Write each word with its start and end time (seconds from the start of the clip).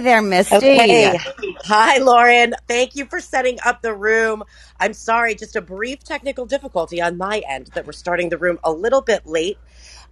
There, 0.00 0.22
Misty. 0.22 0.56
Okay. 0.56 1.18
Hi, 1.64 1.98
Lauren. 1.98 2.54
Thank 2.66 2.96
you 2.96 3.06
for 3.06 3.20
setting 3.20 3.58
up 3.64 3.82
the 3.82 3.94
room. 3.94 4.44
I'm 4.78 4.92
sorry, 4.92 5.34
just 5.34 5.56
a 5.56 5.60
brief 5.60 6.04
technical 6.04 6.46
difficulty 6.46 7.00
on 7.00 7.16
my 7.16 7.42
end 7.48 7.68
that 7.74 7.86
we're 7.86 7.92
starting 7.92 8.28
the 8.28 8.38
room 8.38 8.58
a 8.62 8.72
little 8.72 9.00
bit 9.00 9.26
late. 9.26 9.58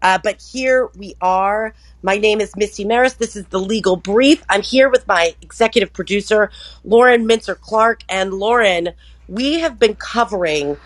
Uh, 0.02 0.18
but 0.22 0.42
here 0.42 0.90
we 0.96 1.14
are. 1.20 1.74
My 2.02 2.16
name 2.16 2.40
is 2.40 2.54
Misty 2.56 2.84
Marris. 2.84 3.16
This 3.16 3.36
is 3.36 3.46
the 3.46 3.60
legal 3.60 3.96
brief. 3.96 4.42
I'm 4.48 4.62
here 4.62 4.88
with 4.90 5.06
my 5.06 5.34
executive 5.40 5.92
producer, 5.92 6.50
Lauren 6.84 7.26
Mincer 7.26 7.54
Clark. 7.54 8.02
And 8.08 8.34
Lauren, 8.34 8.90
we 9.28 9.60
have 9.60 9.78
been 9.78 9.94
covering 9.94 10.76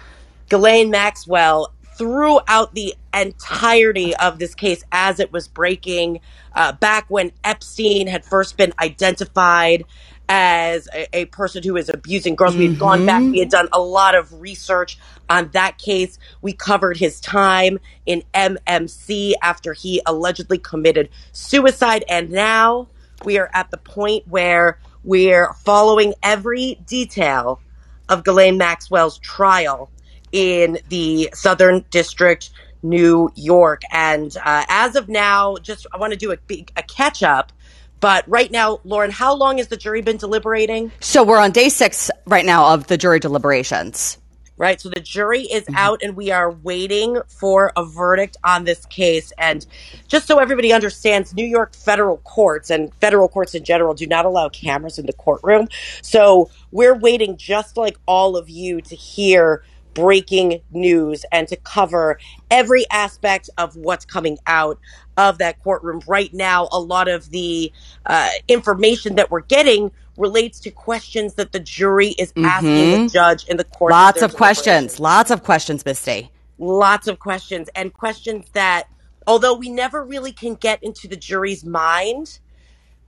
Ghislaine 0.49 0.91
Maxwell 0.91 1.73
throughout 2.01 2.75
the 2.75 2.95
entirety 3.13 4.17
of 4.17 4.39
this 4.39 4.55
case 4.55 4.83
as 4.91 5.21
it 5.21 5.31
was 5.31 5.49
breaking, 5.49 6.19
uh, 6.55 6.73
back 6.73 7.05
when 7.09 7.31
Epstein 7.45 8.07
had 8.07 8.25
first 8.25 8.57
been 8.57 8.73
identified 8.81 9.85
as 10.27 10.89
a, 10.95 11.15
a 11.15 11.25
person 11.27 11.63
who 11.63 11.77
is 11.77 11.91
abusing 11.91 12.37
girls. 12.37 12.57
We've 12.57 12.79
gone 12.79 13.05
back, 13.05 13.23
we 13.23 13.41
had 13.41 13.51
done 13.51 13.69
a 13.75 13.83
lot 13.83 14.15
of 14.15 14.33
research 14.41 14.99
on 15.29 15.51
that 15.53 15.77
case. 15.77 16.19
We 16.41 16.55
covered 16.55 16.97
his 16.97 17.21
time 17.21 17.79
in 18.07 18.23
MCC 18.33 19.35
after 19.43 19.75
he 19.75 20.01
allegedly 20.07 20.57
committed 20.57 21.11
suicide. 21.33 22.03
And 22.09 22.31
now 22.31 22.89
we 23.27 23.37
are 23.37 23.51
at 23.53 23.71
the 23.71 23.77
point 23.77 24.27
where 24.27 24.79
we're 25.05 25.53
following 25.53 26.15
every 26.23 26.81
detail 26.87 27.61
of 28.09 28.25
Ghislaine 28.25 28.57
Maxwell's 28.57 29.19
trial 29.19 29.91
in 30.33 30.79
the 30.89 31.31
Southern 31.35 31.85
District, 31.91 32.51
New 32.83 33.31
York. 33.35 33.83
And 33.91 34.37
uh, 34.45 34.65
as 34.69 34.97
of 34.97 35.09
now, 35.09 35.57
just 35.57 35.87
I 35.93 35.99
want 35.99 36.13
to 36.13 36.19
do 36.19 36.33
a, 36.33 36.39
a 36.77 36.83
catch 36.83 37.23
up. 37.23 37.53
But 38.01 38.25
right 38.27 38.51
now, 38.51 38.81
Lauren, 38.85 39.11
how 39.11 39.35
long 39.35 39.59
has 39.59 39.69
the 39.69 39.77
jury 39.77 40.01
been 40.01 40.17
deliberating? 40.17 40.91
So 41.01 41.23
we're 41.23 41.39
on 41.39 41.51
day 41.51 41.69
six 41.69 42.11
right 42.27 42.47
now 42.47 42.73
of 42.73 42.87
the 42.87 42.97
jury 42.97 43.21
deliberations. 43.21 44.17
Right. 44.57 44.79
So 44.79 44.91
the 44.91 45.01
jury 45.01 45.45
is 45.45 45.65
out 45.75 46.03
and 46.03 46.15
we 46.15 46.31
are 46.31 46.51
waiting 46.51 47.19
for 47.29 47.73
a 47.77 47.85
verdict 47.87 48.37
on 48.45 48.65
this 48.65 48.85
case. 48.85 49.33
And 49.39 49.67
just 50.07 50.27
so 50.27 50.39
everybody 50.39 50.71
understands, 50.71 51.35
New 51.35 51.47
York 51.47 51.75
federal 51.75 52.19
courts 52.19 52.69
and 52.69 52.93
federal 52.97 53.27
courts 53.27 53.55
in 53.55 53.65
general 53.65 53.95
do 53.95 54.07
not 54.07 54.27
allow 54.27 54.51
cameras 54.51 54.99
in 54.99 55.07
the 55.07 55.15
courtroom. 55.15 55.69
So 56.03 56.51
we're 56.73 56.95
waiting 56.95 57.39
just 57.39 57.79
like 57.79 57.97
all 58.05 58.37
of 58.37 58.51
you 58.51 58.83
to 58.83 58.95
hear 58.95 59.65
breaking 59.95 60.61
news 60.71 61.25
and 61.33 61.49
to 61.49 61.57
cover 61.57 62.19
every 62.51 62.85
aspect 62.91 63.51
of 63.59 63.77
what's 63.77 64.05
coming 64.05 64.39
out 64.47 64.79
of 65.17 65.39
that 65.39 65.63
courtroom 65.63 66.01
right 66.07 66.33
now 66.33 66.69
a 66.73 66.79
lot 66.79 67.09
of 67.09 67.31
the 67.31 67.73
uh, 68.07 68.29
information 68.49 69.17
that 69.17 69.31
we're 69.31 69.41
getting 69.41 69.91
relates 70.17 70.61
to 70.61 70.71
questions 70.71 71.35
that 71.35 71.53
the 71.53 71.61
jury 71.61 72.09
is 72.19 72.33
asking 72.37 73.05
the 73.05 73.11
judge 73.13 73.45
in 73.47 73.57
the 73.57 73.65
court. 73.65 73.91
Lots 73.91 74.21
their 74.21 74.27
of 74.27 74.37
questions. 74.37 75.01
Lots 75.01 75.31
of 75.31 75.43
questions, 75.43 75.85
Misty. 75.85 76.31
lots 76.59 77.09
of 77.09 77.19
questions 77.19 77.69
and 77.75 77.93
questions 77.93 78.47
that 78.53 78.85
although 79.27 79.55
we 79.55 79.71
never 79.71 80.05
really 80.05 80.33
can 80.33 80.55
get 80.55 80.83
into 80.83 81.09
the 81.09 81.17
jury's 81.17 81.65
mind 81.65 82.39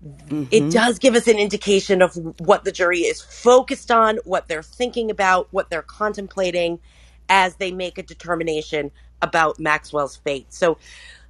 it 0.03 0.35
mm-hmm. 0.35 0.69
does 0.69 0.99
give 0.99 1.15
us 1.15 1.29
an 1.29 1.39
indication 1.39 2.03
of 2.03 2.15
what 2.41 2.65
the 2.65 2.73
jury 2.73 3.01
is 3.01 3.21
focused 3.21 3.91
on 3.91 4.19
what 4.25 4.49
they're 4.49 4.63
thinking 4.63 5.11
about 5.11 5.47
what 5.53 5.71
they're 5.71 5.83
contemplating 5.83 6.81
as 7.29 7.57
they 7.57 7.71
make 7.71 7.99
a 7.99 8.03
determination 8.03 8.91
about 9.21 9.61
maxwell's 9.61 10.17
fate 10.17 10.53
so 10.53 10.77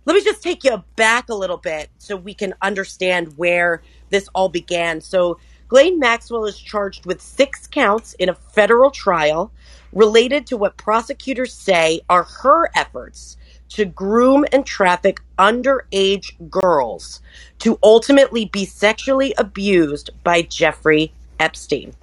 let 0.05 0.15
me 0.15 0.25
just 0.25 0.43
take 0.43 0.65
you 0.65 0.83
back 0.97 1.29
a 1.29 1.35
little 1.35 1.57
bit 1.57 1.89
so 1.99 2.17
we 2.17 2.35
can 2.35 2.55
understand 2.61 3.37
where 3.37 3.83
this 4.11 4.29
all 4.35 4.49
began. 4.49 5.01
So, 5.01 5.39
Ghislaine 5.69 5.99
Maxwell 6.01 6.45
is 6.45 6.59
charged 6.59 7.07
with 7.07 7.23
six 7.23 7.67
counts 7.67 8.13
in 8.15 8.29
a 8.29 8.35
federal 8.35 8.91
trial 8.91 9.53
related 9.93 10.47
to 10.49 10.57
what 10.57 10.77
prosecutors 10.77 11.55
say 11.55 12.01
are 12.11 12.25
her 12.25 12.71
efforts 12.75 13.37
to 13.75 13.85
groom 13.85 14.45
and 14.53 14.65
traffic 14.65 15.21
underage 15.39 16.33
girls 16.51 17.21
to 17.59 17.79
ultimately 17.83 18.45
be 18.45 18.65
sexually 18.65 19.35
abused 19.39 20.11
by 20.25 20.43
Jeffrey 20.43 21.13
Epstein. 21.39 21.95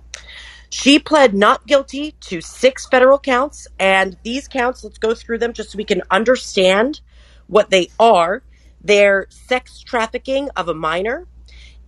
She 0.69 1.00
pled 1.00 1.34
not 1.34 1.66
guilty 1.66 2.12
to 2.22 2.41
six 2.41 2.85
federal 2.85 3.18
counts, 3.18 3.68
and 3.80 4.18
these 4.24 4.47
counts, 4.47 4.84
let's 4.84 5.00
go 5.00 5.16
through 5.16 5.40
them 5.40 5.53
just 5.53 5.72
so 5.72 5.78
we 5.78 5.84
can 5.84 6.03
understand 6.12 7.02
what 7.47 7.72
they 7.72 7.90
are. 8.00 8.44
They're 8.81 9.25
sex 9.30 9.81
trafficking 9.81 10.50
of 10.56 10.69
a 10.69 10.74
minor, 10.74 11.28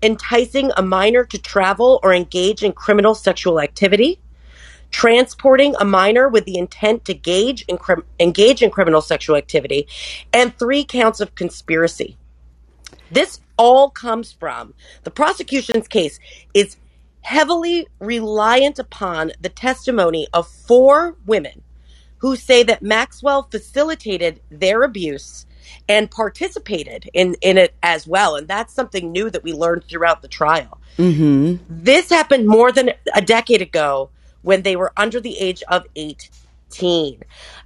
enticing 0.02 0.72
a 0.76 0.82
minor 0.82 1.26
to 1.26 1.38
travel 1.38 2.00
or 2.02 2.14
engage 2.14 2.64
in 2.64 2.74
criminal 2.74 3.14
sexual 3.14 3.60
activity, 3.60 4.20
transporting 4.92 5.76
a 5.80 5.86
minor 5.86 6.28
with 6.28 6.46
the 6.46 6.58
intent 6.58 7.06
to 7.06 7.14
gauge 7.14 7.64
in 7.68 7.78
crim- 7.78 8.06
engage 8.20 8.62
in 8.62 8.70
criminal 8.70 9.02
sexual 9.02 9.36
activity, 9.36 9.88
and 10.32 10.56
three 10.58 10.84
counts 10.84 11.20
of 11.20 11.36
conspiracy. 11.36 12.18
This 13.10 13.42
all 13.58 13.90
comes 13.90 14.32
from 14.32 14.74
the 15.04 15.12
prosecution's 15.12 15.88
case 15.88 16.20
is 16.54 16.78
heavily 17.22 17.88
reliant 18.00 18.80
upon 18.80 19.32
the 19.40 19.50
testimony 19.50 20.28
of 20.34 20.48
four 20.48 21.16
women 21.26 21.62
who 22.18 22.36
say 22.36 22.64
that 22.64 22.82
Maxwell 22.82 23.44
facilitated 23.44 24.42
their 24.50 24.84
abuse 24.84 25.46
and 25.88 26.10
participated 26.10 27.10
in, 27.14 27.36
in 27.42 27.58
it 27.58 27.74
as 27.84 28.08
well. 28.08 28.36
And 28.36 28.48
that's 28.48 28.74
something 28.74 29.12
new 29.12 29.30
that 29.30 29.44
we 29.44 29.54
learned 29.54 29.86
throughout 29.86 30.22
the 30.22 30.28
trial. 30.28 30.80
Mm-hmm. 30.98 31.64
This 31.70 32.10
happened 32.10 32.48
more 32.48 32.72
than 32.72 32.92
a 33.14 33.22
decade 33.22 33.62
ago 33.62 34.10
when 34.42 34.62
they 34.64 34.76
were 34.76 34.94
under 34.98 35.20
the 35.20 35.38
age 35.38 35.64
of 35.68 35.86
18. 35.96 36.22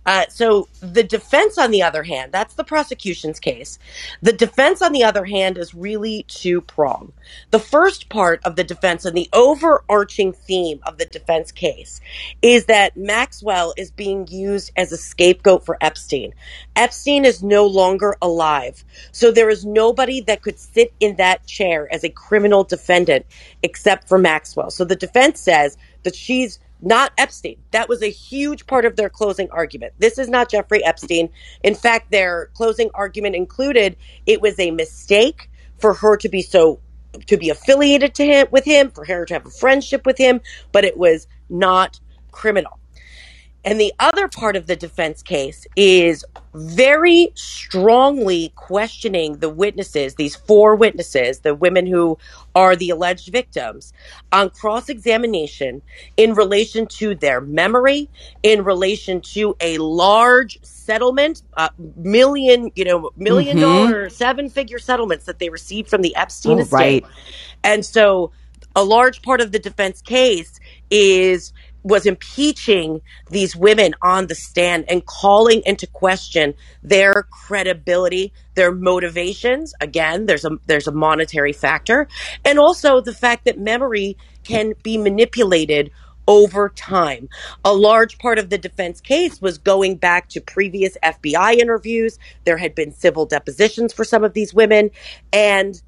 Uh, 0.06 0.25
so 0.30 0.68
the 0.81 1.03
defense, 1.03 1.58
on 1.58 1.72
the 1.72 1.81
other 1.81 2.03
hand, 2.03 2.31
that's 2.31 2.56
the 2.56 2.63
prosecution's 2.63 3.40
case. 3.40 3.80
The 4.22 4.34
defense, 4.34 4.81
on 4.81 4.94
the 4.94 5.03
other 5.03 5.25
hand, 5.25 5.58
is 5.58 5.74
really 5.74 6.25
two 6.28 6.62
prong. 6.62 7.13
The 7.52 7.59
first 7.59 8.09
part 8.09 8.41
of 8.44 8.56
the 8.56 8.63
defense 8.63 9.06
and 9.06 9.16
the 9.16 9.30
overarching 9.34 10.34
theme 10.34 10.80
of 10.84 10.97
the 10.97 11.06
defense 11.06 11.52
case 11.52 12.02
is 12.41 12.66
that 12.66 12.97
Maxwell 12.97 13.74
is 13.78 13.92
being 13.92 14.28
used 14.28 14.72
as 14.75 14.92
a 14.92 14.97
scapegoat 14.97 15.66
for 15.66 15.78
Epstein. 15.81 16.34
Epstein 16.75 17.25
is 17.25 17.44
no 17.44 17.66
longer 17.66 18.16
alive. 18.22 18.84
So 19.12 19.31
there 19.31 19.50
is 19.50 19.66
nobody 19.66 20.22
that 20.22 20.42
could 20.42 20.59
sit 20.59 20.94
in 21.00 21.16
that 21.18 21.46
chair 21.46 21.88
as 21.92 22.03
a 22.03 22.09
criminal 22.09 22.63
defendant 22.63 23.25
except 23.63 24.07
for 24.07 24.18
Maxwell. 24.18 24.69
So 24.69 24.86
the 24.86 24.96
defense 24.96 25.40
says 25.42 25.78
that 26.03 26.16
she's 26.16 26.59
not 26.85 27.12
Epstein. 27.18 27.57
That 27.72 27.90
was 27.90 28.03
a 28.03 28.09
huge 28.09 28.68
part 28.68 28.85
of 28.85 28.96
their 28.96 29.09
closing 29.09 29.50
argument. 29.51 29.94
This 30.00 30.18
is 30.19 30.29
not 30.29 30.50
Jeffrey 30.50 30.85
Epstein. 30.85 31.29
In 31.63 31.75
fact, 31.75 32.12
their 32.12 32.51
closing 32.53 32.91
argument 32.94 33.35
included 33.35 33.97
it 34.25 34.41
was 34.41 34.59
a 34.59 34.72
mistake 34.72 35.50
for 35.79 35.94
her 35.95 36.18
to 36.18 36.29
be 36.29 36.41
so 36.41 36.79
to 37.28 37.38
be 37.38 37.50
affiliated 37.50 38.13
to 38.16 38.25
him 38.25 38.47
with 38.51 38.66
him, 38.66 38.91
for 38.91 39.06
her 39.06 39.25
to 39.25 39.34
have 39.34 39.45
a 39.45 39.50
friendship 39.50 40.06
with 40.06 40.18
him, 40.18 40.41
but 40.72 40.84
it 40.84 40.97
was 40.97 41.28
not 41.50 42.00
criminal. 42.31 42.79
And 43.65 43.81
the 43.81 43.91
other 43.99 44.27
part 44.27 44.55
of 44.55 44.67
the 44.67 44.75
defense 44.75 45.23
case 45.23 45.65
is 45.75 46.23
very 46.53 47.31
strongly 47.33 48.53
questioning 48.55 49.37
the 49.39 49.49
witnesses, 49.49 50.15
these 50.15 50.35
four 50.35 50.75
witnesses, 50.75 51.39
the 51.39 51.55
women 51.55 51.87
who 51.87 52.17
are 52.53 52.75
the 52.75 52.91
alleged 52.91 53.31
victims, 53.31 53.91
on 54.31 54.51
cross 54.51 54.87
examination 54.87 55.81
in 56.15 56.35
relation 56.35 56.85
to 56.85 57.15
their 57.15 57.41
memory, 57.41 58.07
in 58.43 58.63
relation 58.63 59.19
to 59.21 59.55
a 59.59 59.79
large 59.79 60.59
settlement, 60.61 61.41
uh, 61.57 61.69
million, 61.97 62.71
you 62.75 62.85
know, 62.85 63.09
million 63.17 63.57
dollar, 63.57 64.09
seven 64.09 64.47
figure 64.47 64.79
settlements 64.79 65.25
that 65.25 65.39
they 65.39 65.49
received 65.49 65.89
from 65.89 66.03
the 66.03 66.15
Epstein 66.15 66.59
Oh, 66.59 66.61
estate. 66.61 67.03
right. 67.03 67.05
And 67.63 67.83
so 67.83 68.31
a 68.75 68.83
large 68.83 69.23
part 69.23 69.41
of 69.41 69.51
the 69.51 69.59
defense 69.59 70.01
case 70.01 70.59
is 70.91 71.51
was 71.85 72.07
impeaching 72.07 72.99
these 73.29 73.55
women 73.55 73.93
on 74.01 74.25
the 74.25 74.33
stand 74.33 74.85
and 74.89 75.05
calling 75.05 75.61
into 75.67 75.85
question 75.85 76.55
their 76.81 77.27
credibility, 77.29 78.33
their 78.55 78.71
motivations. 78.71 79.71
Again, 79.79 80.25
there's 80.25 80.45
a 80.45 80.57
there's 80.65 80.87
a 80.87 80.91
monetary 80.91 81.53
factor, 81.53 82.07
and 82.43 82.57
also 82.57 83.01
the 83.01 83.13
fact 83.13 83.45
that 83.45 83.59
memory 83.59 84.17
can 84.43 84.73
be 84.81 84.97
manipulated 84.97 85.91
over 86.27 86.69
time. 86.69 87.29
A 87.63 87.73
large 87.73 88.17
part 88.17 88.39
of 88.39 88.49
the 88.49 88.57
defense 88.57 88.99
case 88.99 89.39
was 89.39 89.59
going 89.59 89.97
back 89.97 90.27
to 90.29 90.41
previous 90.41 90.97
FBI 91.03 91.57
interviews. 91.57 92.17
There 92.45 92.57
had 92.57 92.73
been 92.73 92.93
civil 92.93 93.27
depositions 93.27 93.93
for 93.93 94.03
some 94.03 94.23
of 94.23 94.33
these 94.33 94.55
women, 94.55 94.89
and 95.31 95.79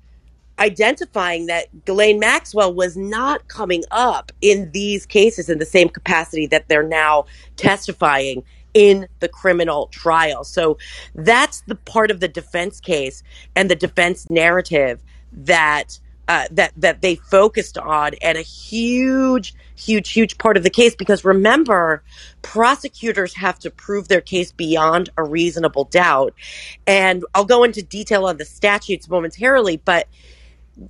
identifying 0.59 1.48
that 1.48 1.86
Ghislaine 1.86 2.19
Maxwell 2.19 2.74
was 2.74 2.98
not 2.98 3.48
coming 3.48 3.83
up 3.92 4.31
in 4.42 4.71
these 4.71 5.06
cases 5.06 5.50
in 5.50 5.59
the 5.59 5.65
same 5.65 5.89
capacity 5.89 6.48
that 6.48 6.68
they're 6.68 6.83
now 6.83 7.25
testifying 7.56 8.44
in 8.74 9.07
the 9.19 9.27
criminal 9.27 9.88
trial. 9.88 10.44
So 10.44 10.77
that's 11.15 11.62
the 11.62 11.75
part 11.75 12.12
of 12.12 12.19
the 12.19 12.27
defense 12.27 12.80
case 12.80 13.24
and 13.56 13.71
the 13.71 13.75
defense 13.75 14.30
narrative 14.30 15.01
that 15.31 16.00
uh, 16.27 16.45
that 16.51 16.74
that 16.75 17.01
they 17.01 17.15
focused 17.15 17.77
on 17.77 18.12
and 18.21 18.38
a 18.38 18.42
huge 18.42 19.56
huge 19.75 20.12
huge 20.12 20.38
part 20.38 20.57
of 20.57 20.63
the 20.63 20.69
case 20.69 20.94
because 20.94 21.24
remember 21.24 22.04
prosecutors 22.42 23.33
have 23.33 23.57
to 23.57 23.71
prove 23.71 24.09
their 24.09 24.19
case 24.19 24.51
beyond 24.51 25.09
a 25.18 25.24
reasonable 25.24 25.86
doubt 25.86 26.33
and 26.86 27.24
I'll 27.33 27.45
go 27.45 27.63
into 27.63 27.81
detail 27.81 28.25
on 28.25 28.36
the 28.36 28.44
statutes 28.44 29.07
momentarily 29.07 29.77
but 29.77 30.09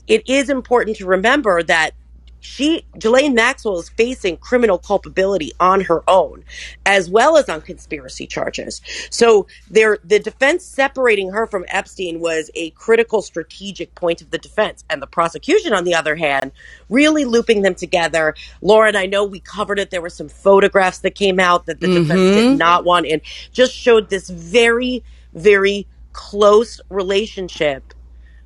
it 0.07 0.27
is 0.27 0.49
important 0.49 0.97
to 0.97 1.05
remember 1.05 1.63
that 1.63 1.91
she 2.39 2.85
Ghislaine 2.97 3.33
Maxwell 3.33 3.79
is 3.79 3.89
facing 3.89 4.37
criminal 4.37 4.77
culpability 4.77 5.51
on 5.59 5.81
her 5.81 6.03
own 6.07 6.43
as 6.85 7.09
well 7.09 7.37
as 7.37 7.49
on 7.49 7.61
conspiracy 7.61 8.27
charges. 8.27 8.81
So 9.09 9.47
there 9.69 9.97
the 10.03 10.19
defense 10.19 10.63
separating 10.63 11.31
her 11.31 11.47
from 11.47 11.65
Epstein 11.67 12.19
was 12.19 12.49
a 12.55 12.69
critical 12.71 13.21
strategic 13.21 13.93
point 13.95 14.21
of 14.21 14.29
the 14.29 14.37
defense 14.37 14.85
and 14.89 15.01
the 15.01 15.07
prosecution 15.07 15.73
on 15.73 15.83
the 15.83 15.95
other 15.95 16.15
hand 16.15 16.51
really 16.89 17.25
looping 17.25 17.63
them 17.63 17.75
together. 17.75 18.35
Lauren, 18.61 18.95
I 18.95 19.07
know 19.07 19.23
we 19.25 19.39
covered 19.39 19.79
it 19.79 19.89
there 19.89 20.01
were 20.01 20.09
some 20.09 20.29
photographs 20.29 20.99
that 20.99 21.15
came 21.15 21.39
out 21.39 21.65
that 21.65 21.79
the 21.79 21.87
defense 21.87 22.19
did 22.19 22.45
mm-hmm. 22.45 22.57
not 22.57 22.85
want 22.85 23.07
and 23.07 23.21
just 23.51 23.73
showed 23.73 24.09
this 24.09 24.29
very 24.29 25.03
very 25.33 25.87
close 26.13 26.79
relationship 26.89 27.93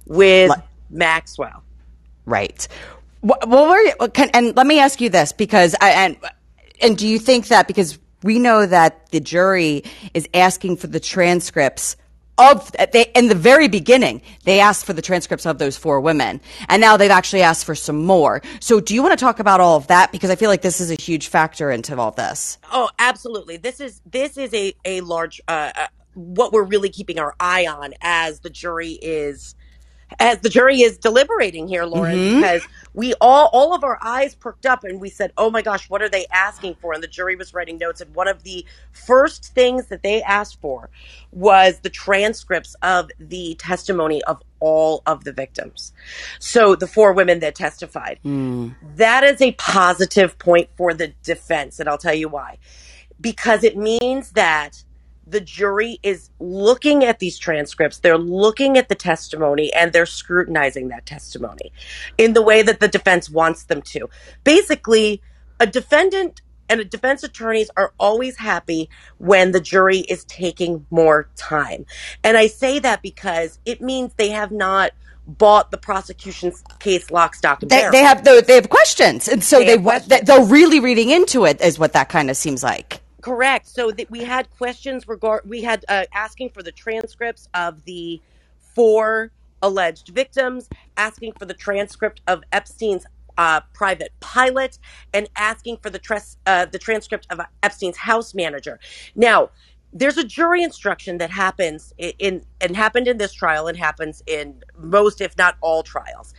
with 0.06 0.50
Like- 0.50 0.71
Maxwell. 0.92 1.64
Right. 2.26 2.68
Wh- 3.22 3.48
Well, 3.48 3.70
were 3.70 3.80
you, 3.80 3.94
can, 4.14 4.30
and 4.34 4.56
let 4.56 4.68
me 4.68 4.80
ask 4.80 5.02
you 5.02 5.10
this 5.10 5.32
because 5.32 5.76
I, 5.82 5.92
and 5.92 6.18
and 6.82 6.98
do 6.98 7.08
you 7.08 7.20
think 7.20 7.48
that 7.48 7.68
because 7.68 7.98
we 8.24 8.40
know 8.40 8.66
that 8.66 9.10
the 9.12 9.20
jury 9.20 9.84
is 10.14 10.28
asking 10.34 10.78
for 10.78 10.88
the 10.88 11.00
transcripts 11.00 11.96
of 12.38 12.72
they 12.94 13.06
in 13.14 13.28
the 13.28 13.36
very 13.36 13.68
beginning 13.68 14.22
they 14.46 14.60
asked 14.62 14.86
for 14.86 14.94
the 14.94 15.02
transcripts 15.02 15.46
of 15.46 15.58
those 15.60 15.78
four 15.78 16.00
women 16.00 16.40
and 16.70 16.80
now 16.82 16.96
they've 16.98 17.12
actually 17.12 17.42
asked 17.42 17.66
for 17.66 17.76
some 17.76 18.04
more. 18.06 18.42
So 18.60 18.80
do 18.80 18.96
you 18.96 19.04
want 19.04 19.18
to 19.18 19.24
talk 19.24 19.40
about 19.40 19.60
all 19.60 19.78
of 19.78 19.88
that 19.88 20.12
because 20.12 20.30
I 20.30 20.36
feel 20.36 20.50
like 20.50 20.62
this 20.62 20.80
is 20.82 20.90
a 20.92 20.96
huge 20.96 21.28
factor 21.28 21.70
into 21.70 21.98
all 22.00 22.12
this. 22.12 22.58
Oh, 22.72 22.90
absolutely. 22.98 23.58
This 23.58 23.80
is 23.80 24.02
this 24.10 24.38
is 24.38 24.54
a 24.54 24.74
a 24.86 25.02
large 25.02 25.42
uh, 25.48 25.72
uh, 25.76 25.88
what 26.14 26.52
we're 26.54 26.64
really 26.64 26.90
keeping 26.90 27.20
our 27.20 27.36
eye 27.40 27.68
on 27.68 27.94
as 28.02 28.40
the 28.40 28.50
jury 28.50 28.92
is 29.02 29.56
as 30.20 30.40
the 30.40 30.50
jury 30.50 30.82
is 30.82 30.98
deliberating 30.98 31.68
here, 31.68 31.86
Lauren, 31.86 32.18
mm-hmm. 32.18 32.36
because 32.38 32.62
we 32.94 33.14
all 33.22 33.50
all 33.54 33.74
of 33.74 33.84
our 33.84 33.98
eyes 34.02 34.36
perked 34.36 34.66
up 34.66 34.84
and 34.84 35.00
we 35.00 35.10
said, 35.10 35.32
"Oh 35.38 35.50
my 35.50 35.62
gosh, 35.62 35.90
what 35.90 36.02
are 36.02 36.10
they 36.10 36.26
asking 36.32 36.76
for?" 36.76 36.94
And 36.94 37.02
the 37.04 37.08
jury 37.08 37.36
was 37.36 37.54
writing 37.54 37.78
notes, 37.78 38.02
and 38.02 38.14
one 38.16 38.28
of 38.28 38.44
the 38.44 38.66
first 38.92 39.54
things 39.54 39.88
that 39.88 40.04
they 40.04 40.22
asked 40.22 40.60
for 40.62 40.90
was 41.32 41.80
the 41.80 41.90
transcripts 41.90 42.76
of 42.82 43.10
the 43.20 43.56
testimony 43.56 44.24
of 44.24 44.42
all 44.60 45.02
of 45.06 45.24
the 45.24 45.34
victims. 45.34 45.94
So 46.40 46.76
the 46.76 46.88
four 46.88 47.14
women 47.14 47.40
that 47.40 47.56
testified. 47.56 48.20
Hmm. 48.24 48.70
That 48.96 49.24
is 49.24 49.42
a 49.42 49.54
positive 49.54 50.38
point 50.38 50.70
for 50.76 50.94
the 50.94 51.14
defense, 51.24 51.80
and 51.80 51.88
I'll 51.88 51.98
tell 51.98 52.14
you 52.14 52.28
why 52.28 52.58
because 53.22 53.64
it 53.64 53.78
means 53.78 54.32
that 54.32 54.84
the 55.32 55.42
jury 55.42 56.00
is 56.04 56.30
looking 56.40 57.04
at 57.04 57.20
these 57.20 57.40
transcripts, 57.40 58.00
they're 58.00 58.18
looking 58.18 58.78
at 58.78 58.90
the 58.90 58.96
testimony, 58.96 59.74
and 59.74 59.94
they're 59.94 60.06
scrutinizing 60.06 60.90
that 60.90 61.06
testimony 61.06 61.72
in 62.18 62.34
the 62.34 62.42
way 62.42 62.62
that 62.62 62.80
the 62.80 62.88
defense 62.88 63.30
wants 63.30 63.64
them 63.64 63.82
to. 63.82 64.10
Basically, 64.44 65.22
a 65.60 65.66
defendant 65.68 66.42
and 66.70 66.80
a 66.80 66.86
defense 66.86 67.24
attorneys 67.24 67.70
are 67.76 67.94
always 68.00 68.38
happy 68.38 68.90
when 69.18 69.52
the 69.52 69.60
jury 69.60 70.00
is 70.00 70.24
taking 70.26 70.86
more 70.90 71.30
time. 71.36 71.86
And 72.24 72.38
I 72.38 72.48
say 72.48 72.80
that 72.80 73.02
because 73.02 73.60
it 73.66 73.82
means 73.82 74.14
they 74.16 74.30
have 74.30 74.52
not 74.52 74.92
bought 75.28 75.70
the 75.72 75.78
prosecution's 75.78 76.64
case 76.80 77.12
lock, 77.12 77.36
stock, 77.36 77.62
and 77.62 77.70
They, 77.70 77.78
barrel. 77.78 77.92
they 77.92 78.02
have 78.02 78.24
they 78.24 78.56
have 78.56 78.70
questions 78.70 79.28
and 79.28 79.44
so 79.44 79.60
They 79.60 79.78
they, 79.78 79.78
questions. 79.78 80.22
they're 80.24 80.46
really 80.46 80.80
reading 80.80 81.10
into 81.10 81.46
it 81.46 81.62
is 81.62 81.78
what 81.78 81.94
that 81.94 82.10
kind 82.10 82.30
of 82.30 82.38
seems 82.38 82.64
like. 82.64 83.02
Correct. 83.22 83.68
So 83.68 83.92
that 83.92 84.12
we 84.12 84.24
had 84.24 84.50
questions 84.52 85.08
regard 85.10 85.50
we 85.50 85.64
had 85.64 85.86
uh, 85.90 86.06
asking 86.14 86.52
for 86.52 86.64
the 86.64 86.74
transcripts 86.74 87.50
of 87.56 87.86
the 87.86 88.22
four 88.76 89.32
alleged 89.62 90.10
victims, 90.10 90.70
asking 90.98 91.34
for 91.34 91.46
the 91.46 91.56
transcript 91.56 92.22
of 92.28 92.44
Epstein's 92.54 93.06
uh, 93.38 93.62
private 93.74 94.14
pilot, 94.22 94.80
and 95.14 95.30
asking 95.38 95.80
for 95.84 95.92
the 95.92 96.00
tres- 96.00 96.38
uh, 96.48 96.66
the 96.68 96.80
transcript 96.80 97.28
of 97.32 97.42
Epstein's 97.64 97.98
house 97.98 98.36
manager. 98.36 98.80
Now, 99.16 99.52
there's 99.94 100.18
a 100.18 100.26
jury 100.26 100.64
instruction 100.64 101.18
that 101.20 101.32
happens 101.32 101.94
in, 101.98 102.14
in 102.20 102.46
and 102.62 102.78
happened 102.78 103.10
in 103.10 103.18
this 103.18 103.34
trial 103.34 103.68
and 103.68 103.78
happens 103.78 104.24
in 104.28 104.64
most, 104.78 105.22
if 105.22 105.38
not 105.38 105.58
all, 105.62 105.84
trials, 105.84 106.34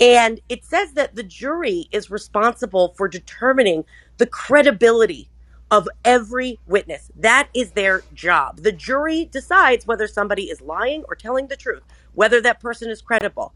and 0.00 0.40
it 0.48 0.64
says 0.64 0.94
that 0.94 1.14
the 1.16 1.24
jury 1.24 1.88
is 1.92 2.10
responsible 2.10 2.94
for 2.98 3.08
determining 3.08 3.84
the 4.18 4.26
credibility 4.26 5.30
of 5.70 5.88
every 6.04 6.58
witness. 6.66 7.10
That 7.16 7.48
is 7.54 7.72
their 7.72 8.02
job. 8.14 8.62
The 8.62 8.72
jury 8.72 9.24
decides 9.24 9.86
whether 9.86 10.06
somebody 10.06 10.44
is 10.44 10.60
lying 10.60 11.04
or 11.08 11.14
telling 11.14 11.48
the 11.48 11.56
truth, 11.56 11.82
whether 12.14 12.40
that 12.40 12.60
person 12.60 12.90
is 12.90 13.02
credible. 13.02 13.54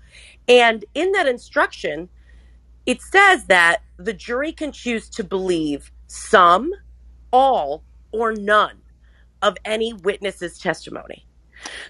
And 0.48 0.84
in 0.94 1.12
that 1.12 1.28
instruction, 1.28 2.08
it 2.86 3.00
says 3.02 3.44
that 3.46 3.82
the 3.96 4.12
jury 4.12 4.52
can 4.52 4.72
choose 4.72 5.08
to 5.10 5.24
believe 5.24 5.92
some, 6.08 6.72
all, 7.32 7.84
or 8.12 8.32
none 8.32 8.78
of 9.42 9.56
any 9.64 9.92
witness's 9.92 10.58
testimony. 10.58 11.26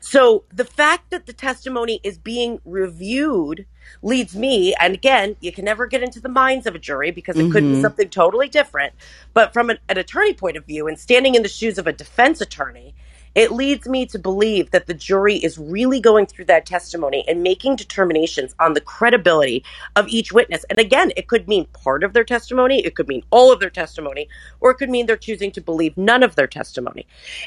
So 0.00 0.44
the 0.52 0.64
fact 0.64 1.11
that 1.11 1.26
the 1.26 1.32
testimony 1.32 2.00
is 2.02 2.19
being 2.19 2.61
reviewed 2.64 3.67
leads 4.02 4.37
me, 4.37 4.75
and 4.75 4.94
again, 4.94 5.37
you 5.40 5.52
can 5.52 5.64
never 5.64 5.87
get 5.87 6.02
into 6.02 6.20
the 6.20 6.28
minds 6.28 6.67
of 6.67 6.75
a 6.75 6.78
jury 6.78 7.11
because 7.11 7.37
it 7.37 7.50
could 7.50 7.64
be 7.64 7.72
mm-hmm. 7.72 7.81
something 7.81 8.08
totally 8.08 8.49
different. 8.49 8.94
But 9.34 9.52
from 9.52 9.70
an, 9.70 9.78
an 9.88 9.99
attorney 9.99 10.34
point 10.34 10.56
of 10.56 10.64
view 10.64 10.87
and 10.87 10.99
standing 10.99 11.34
in 11.34 11.43
the 11.43 11.49
shoes 11.49 11.78
of 11.78 11.87
a 11.87 11.93
defense 11.93 12.40
attorney, 12.40 12.94
it 13.34 13.52
leads 13.52 13.87
me 13.87 14.06
to 14.06 14.19
believe 14.19 14.72
that 14.72 14.87
the 14.87 14.94
jury 14.94 15.37
is 15.37 15.56
really 15.56 16.00
going 16.00 16.26
through 16.26 16.46
that 16.46 16.66
testimony 16.66 17.25
and 17.28 17.43
making 17.43 17.76
determinations 17.76 18.55
on 18.58 18.75
the 18.75 18.81
credibility 18.81 19.64
of 19.94 20.08
each 20.08 20.32
witness. 20.32 20.64
And 20.69 20.78
again, 20.78 21.12
it 21.16 21.28
could 21.28 21.46
mean 21.46 21.66
part 21.66 22.02
of 22.02 22.12
their 22.12 22.25
testimony, 22.25 22.84
it 22.84 22.96
could 22.96 23.06
mean 23.06 23.23
all 23.31 23.52
of 23.52 23.61
their 23.61 23.70
testimony, 23.70 24.28
or 24.61 24.73
it 24.73 24.76
could 24.76 24.90
mean 24.90 25.06
they're 25.06 25.16
choosing 25.16 25.52
to 25.52 25.61
believe 25.61 25.96
none 25.96 26.23
of 26.23 26.34
their 26.34 26.49
testimony. 26.49 27.06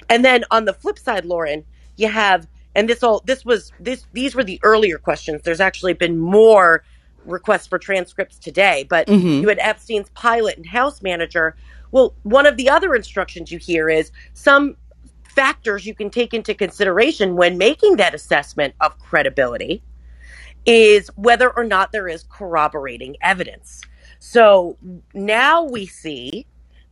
And 0.10 0.24
then 0.24 0.46
on 0.52 0.66
the 0.66 0.74
flip 0.74 0.98
side, 0.98 1.26
Lauren, 1.26 1.66
you 1.96 2.08
have 2.08 2.48
and 2.76 2.90
this 2.90 3.04
all 3.04 3.22
this 3.26 3.46
was 3.46 3.72
this 3.80 4.06
these 4.14 4.36
were 4.36 4.44
the 4.44 4.60
earlier 4.64 4.98
questions. 4.98 5.42
There's 5.44 5.62
actually 5.62 5.94
been 5.94 6.18
more 6.18 6.84
requests 7.26 7.68
for 7.68 7.80
transcripts 7.80 8.38
today 8.38 8.86
but 8.90 9.08
mm-hmm. 9.08 9.42
you 9.42 9.48
had 9.48 9.60
epstein's 9.60 10.10
pilot 10.12 10.58
and 10.58 10.66
house 10.66 11.02
manager. 11.02 11.56
Well 11.92 12.16
one 12.24 12.46
of 12.46 12.58
the 12.58 12.70
other 12.70 12.96
instructions 12.96 13.52
you 13.52 13.60
hear 13.60 13.90
is 13.90 14.12
some 14.34 14.76
factors 15.24 15.86
you 15.86 15.96
can 15.96 16.10
take 16.10 16.34
into 16.34 16.54
consideration 16.54 17.36
when 17.36 17.58
making 17.58 17.98
that 17.98 18.14
assessment 18.14 18.76
of 18.82 18.98
credibility 19.00 19.82
is 20.66 21.10
whether 21.16 21.50
or 21.50 21.64
not 21.64 21.92
there 21.92 22.08
is 22.08 22.24
corroborating 22.30 23.16
evidence. 23.22 23.82
So 24.20 24.78
now 25.14 25.64
we 25.64 25.86
see 25.86 26.46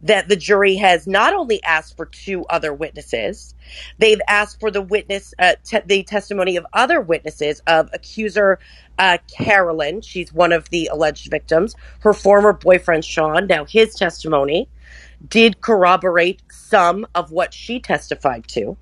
that 0.04 0.28
the 0.28 0.36
jury 0.36 0.76
has 0.76 1.08
not 1.08 1.34
only 1.34 1.64
asked 1.64 1.96
for 1.96 2.06
two 2.06 2.46
other 2.46 2.74
witnesses, 2.74 3.54
they've 4.00 4.22
asked 4.28 4.60
for 4.60 4.72
the 4.72 4.82
witness, 4.82 5.34
uh, 5.40 5.56
te- 5.64 5.82
the 5.86 6.04
testimony 6.04 6.58
of 6.58 6.66
other 6.74 7.00
witnesses 7.02 7.62
of 7.68 7.90
accuser 7.94 8.60
uh, 8.98 9.18
Carolyn. 9.38 10.02
She's 10.02 10.34
one 10.34 10.52
of 10.52 10.70
the 10.70 10.90
alleged 10.92 11.30
victims. 11.30 11.76
Her 12.00 12.14
former 12.14 12.54
boyfriend 12.54 13.06
Sean. 13.06 13.48
Now 13.48 13.66
his 13.66 13.96
testimony 13.96 14.70
did 15.28 15.62
corroborate 15.62 16.42
some 16.50 17.06
of 17.14 17.32
what 17.32 17.54
she 17.54 17.80
testified 17.80 18.48
to, 18.50 18.78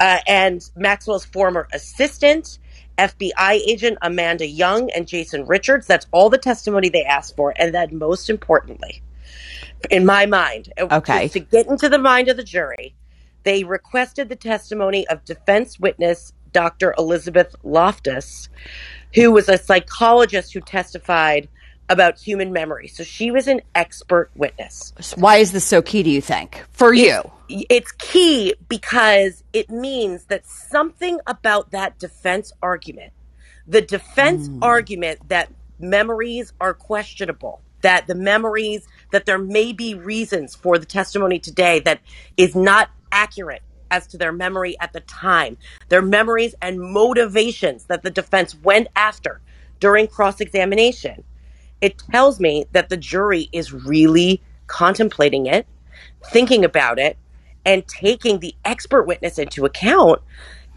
uh, 0.00 0.18
and 0.26 0.62
Maxwell's 0.76 1.24
former 1.24 1.68
assistant. 1.72 2.58
FBI 2.98 3.60
agent 3.68 3.98
Amanda 4.00 4.46
Young 4.46 4.90
and 4.90 5.06
Jason 5.06 5.44
Richards. 5.46 5.86
That's 5.86 6.06
all 6.12 6.30
the 6.30 6.38
testimony 6.38 6.88
they 6.88 7.04
asked 7.04 7.36
for. 7.36 7.52
And 7.56 7.74
then, 7.74 7.98
most 7.98 8.30
importantly, 8.30 9.02
in 9.90 10.04
my 10.04 10.26
mind, 10.26 10.72
Okay. 10.78 11.28
to, 11.28 11.40
to 11.40 11.40
get 11.40 11.66
into 11.66 11.88
the 11.88 11.98
mind 11.98 12.28
of 12.28 12.36
the 12.36 12.44
jury, 12.44 12.94
they 13.44 13.64
requested 13.64 14.28
the 14.28 14.36
testimony 14.36 15.06
of 15.08 15.24
defense 15.24 15.78
witness 15.78 16.32
Dr. 16.52 16.94
Elizabeth 16.96 17.54
Loftus, 17.62 18.48
who 19.14 19.30
was 19.30 19.48
a 19.48 19.58
psychologist 19.58 20.54
who 20.54 20.60
testified 20.60 21.48
about 21.88 22.18
human 22.18 22.52
memory. 22.52 22.88
So 22.88 23.04
she 23.04 23.30
was 23.30 23.46
an 23.46 23.60
expert 23.74 24.30
witness. 24.34 24.92
Why 25.16 25.36
is 25.36 25.52
this 25.52 25.64
so 25.64 25.82
key 25.82 26.02
do 26.02 26.10
you 26.10 26.20
think 26.20 26.64
for 26.72 26.92
you? 26.92 27.30
It's 27.48 27.92
key 27.92 28.54
because 28.68 29.44
it 29.52 29.70
means 29.70 30.24
that 30.24 30.46
something 30.46 31.20
about 31.26 31.70
that 31.70 31.98
defense 31.98 32.52
argument, 32.62 33.12
the 33.66 33.82
defense 33.82 34.48
hmm. 34.48 34.62
argument 34.62 35.28
that 35.28 35.52
memories 35.78 36.52
are 36.60 36.74
questionable, 36.74 37.62
that 37.86 38.08
the 38.08 38.16
memories, 38.16 38.88
that 39.12 39.26
there 39.26 39.38
may 39.38 39.72
be 39.72 39.94
reasons 39.94 40.56
for 40.56 40.76
the 40.76 40.86
testimony 40.86 41.38
today 41.38 41.78
that 41.80 42.00
is 42.36 42.56
not 42.56 42.90
accurate 43.12 43.62
as 43.92 44.08
to 44.08 44.18
their 44.18 44.32
memory 44.32 44.76
at 44.80 44.92
the 44.92 45.00
time, 45.02 45.56
their 45.88 46.02
memories 46.02 46.56
and 46.60 46.80
motivations 46.80 47.86
that 47.86 48.02
the 48.02 48.10
defense 48.10 48.56
went 48.56 48.88
after 48.96 49.40
during 49.80 50.08
cross 50.08 50.40
examination, 50.40 51.22
it 51.80 52.02
tells 52.10 52.40
me 52.40 52.66
that 52.72 52.88
the 52.88 52.98
jury 52.98 53.48
is 53.52 53.72
really 53.72 54.42
contemplating 54.66 55.46
it, 55.46 55.68
thinking 56.32 56.64
about 56.64 56.98
it, 56.98 57.16
and 57.64 57.86
taking 57.86 58.40
the 58.40 58.56
expert 58.64 59.04
witness 59.04 59.38
into 59.38 59.64
account 59.64 60.20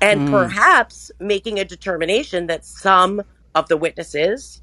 and 0.02 0.22
Mm. 0.22 0.30
perhaps 0.30 1.12
making 1.20 1.60
a 1.60 1.66
determination 1.66 2.48
that 2.48 2.66
some 2.66 3.24
of 3.56 3.68
the 3.70 3.78
witnesses 3.78 4.62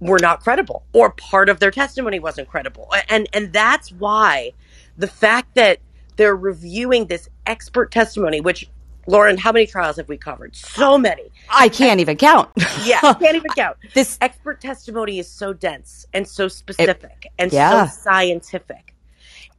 were 0.00 0.18
not 0.18 0.40
credible 0.42 0.84
or 0.92 1.10
part 1.10 1.48
of 1.48 1.60
their 1.60 1.70
testimony 1.70 2.18
wasn't 2.18 2.48
credible. 2.48 2.92
And 3.08 3.28
and 3.32 3.52
that's 3.52 3.90
why 3.92 4.52
the 4.96 5.08
fact 5.08 5.54
that 5.54 5.78
they're 6.16 6.36
reviewing 6.36 7.06
this 7.06 7.28
expert 7.46 7.90
testimony 7.90 8.40
which 8.40 8.68
lauren 9.06 9.38
how 9.38 9.52
many 9.52 9.66
trials 9.66 9.96
have 9.96 10.08
we 10.08 10.16
covered? 10.16 10.54
So 10.54 10.98
many. 10.98 11.30
I 11.50 11.68
can't 11.68 12.00
even 12.00 12.16
count. 12.16 12.50
yeah 12.84 13.00
can't 13.00 13.36
even 13.36 13.50
count. 13.56 13.76
This- 13.94 14.18
expert 14.20 14.60
testimony 14.60 15.18
is 15.18 15.28
so 15.28 15.52
dense 15.52 16.06
and 16.12 16.26
so 16.28 16.48
specific 16.48 17.30
and 17.38 17.52
yeah. 17.52 17.86
so 17.86 18.00
scientific 18.02 18.94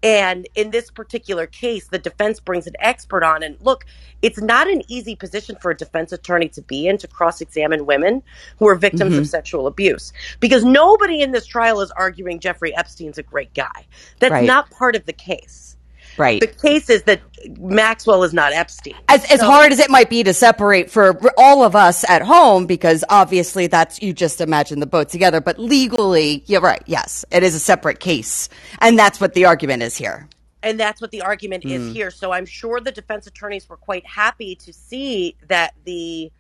and 0.02 0.48
in 0.56 0.72
this 0.72 0.90
particular 0.92 1.46
case, 1.48 1.88
the 1.88 1.98
defense 2.00 2.40
brings 2.40 2.68
an 2.68 2.74
expert 2.80 3.24
on. 3.24 3.44
And 3.44 3.58
look, 3.62 3.86
it's 4.22 4.40
not 4.42 4.70
an 4.70 4.82
easy 4.88 5.16
position 5.16 5.56
for 5.62 5.72
a 5.72 5.76
defense 5.78 6.12
attorney 6.12 6.48
to 6.50 6.62
be 6.62 6.88
in 6.88 6.98
to 7.00 7.08
cross 7.08 7.42
examine 7.42 7.86
women 7.86 8.24
who 8.58 8.68
are 8.68 8.76
victims 8.76 9.12
Mm-hmm. 9.12 9.20
of 9.22 9.28
sexual 9.28 9.68
abuse. 9.68 10.14
Because 10.40 10.64
nobody 10.64 11.22
in 11.22 11.32
this 11.32 11.46
trial 11.46 11.82
is 11.82 11.92
arguing 11.92 12.40
Jeffrey 12.40 12.76
Epstein's 12.76 13.18
a 13.18 13.24
great 13.24 13.54
guy. 13.54 13.86
That's 14.20 14.32
Right. 14.32 14.46
not 14.46 14.70
part 14.72 14.96
of 14.96 15.06
the 15.06 15.14
case. 15.14 15.76
Right. 16.20 16.40
The 16.42 16.48
case 16.48 16.90
is 16.90 17.04
that 17.04 17.22
Maxwell 17.58 18.24
is 18.24 18.34
not 18.34 18.52
Epstein. 18.54 18.96
as, 19.08 19.24
as 19.32 19.40
So- 19.40 19.46
hard 19.46 19.72
as 19.72 19.80
it 19.80 19.90
might 19.90 20.10
be 20.10 20.24
to 20.24 20.34
separate 20.34 20.92
for 20.92 21.18
all 21.38 21.64
of 21.64 21.76
us 21.76 22.08
at 22.10 22.22
home, 22.22 22.66
because 22.66 23.04
obviously 23.10 23.68
that's, 23.68 24.02
you 24.02 24.14
just 24.14 24.42
imagine 24.42 24.80
the 24.80 24.86
boat 24.86 25.10
together, 25.10 25.40
but 25.42 25.58
legally, 25.58 26.44
you're 26.48 26.62
right. 26.62 26.84
Yes, 26.86 27.26
it 27.32 27.44
is 27.44 27.56
a 27.56 27.60
separate 27.60 28.00
case. 28.00 28.50
And 28.80 29.00
that's 29.00 29.20
what 29.22 29.34
the 29.34 29.46
argument 29.46 29.84
is 29.84 29.96
here. 29.98 30.28
And 30.62 30.78
that's 30.78 31.00
what 31.00 31.12
the 31.12 31.22
argument 31.22 31.64
Mm. 31.64 31.72
is 31.72 31.94
here. 31.94 32.12
So 32.12 32.34
I'm 32.34 32.46
sure 32.46 32.82
the 32.82 32.92
defense 32.92 33.26
attorneys 33.28 33.70
were 33.70 33.78
quite 33.78 34.06
happy 34.06 34.56
to 34.56 34.74
see 34.74 35.38
that 35.48 35.74
the 35.86 36.32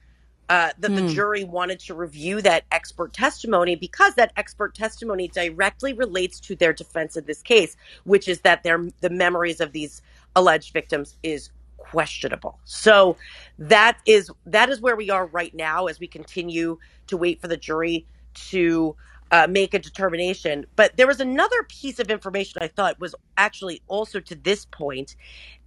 uh, 0.50 0.72
that 0.80 0.96
Hmm. 0.96 0.96
the 0.96 1.04
jury 1.04 1.44
wanted 1.46 1.80
to 1.82 1.96
review 1.96 2.42
that 2.44 2.66
expert 2.72 3.14
testimony 3.14 3.76
because 3.76 4.16
that 4.16 4.34
expert 4.38 4.76
testimony 4.76 5.30
directly 5.30 5.94
relates 5.94 6.40
to 6.42 6.56
their 6.56 6.74
defense 6.74 7.18
in 7.18 7.26
this 7.26 7.42
case, 7.44 7.78
which 8.06 8.28
is 8.28 8.42
that 8.42 8.64
their 8.64 8.88
the 9.02 9.12
memories 9.12 9.62
of 9.62 9.74
these 9.74 10.02
alleged 10.36 10.74
victims 10.74 11.16
is 11.24 11.50
questionable. 11.78 12.60
So 12.66 13.18
that 13.60 14.00
is 14.08 14.32
that 14.46 14.70
is 14.70 14.82
where 14.82 14.98
we 14.98 15.10
are 15.12 15.28
right 15.28 15.54
now 15.56 15.88
as 15.88 16.00
we 16.00 16.08
continue 16.08 16.78
to 17.08 17.18
wait 17.18 17.42
for 17.42 17.48
the 17.50 17.58
jury 17.58 18.08
to 18.52 18.96
uh, 19.32 19.48
make 19.50 19.74
a 19.74 19.80
determination. 19.80 20.66
But 20.76 20.98
there 20.98 21.08
was 21.08 21.22
another 21.22 21.64
piece 21.70 22.00
of 22.00 22.12
information 22.12 22.62
I 22.64 22.70
thought 22.70 23.00
was 23.00 23.16
actually 23.38 23.82
also 23.88 24.20
to 24.22 24.36
this 24.36 24.66
point, 24.66 25.16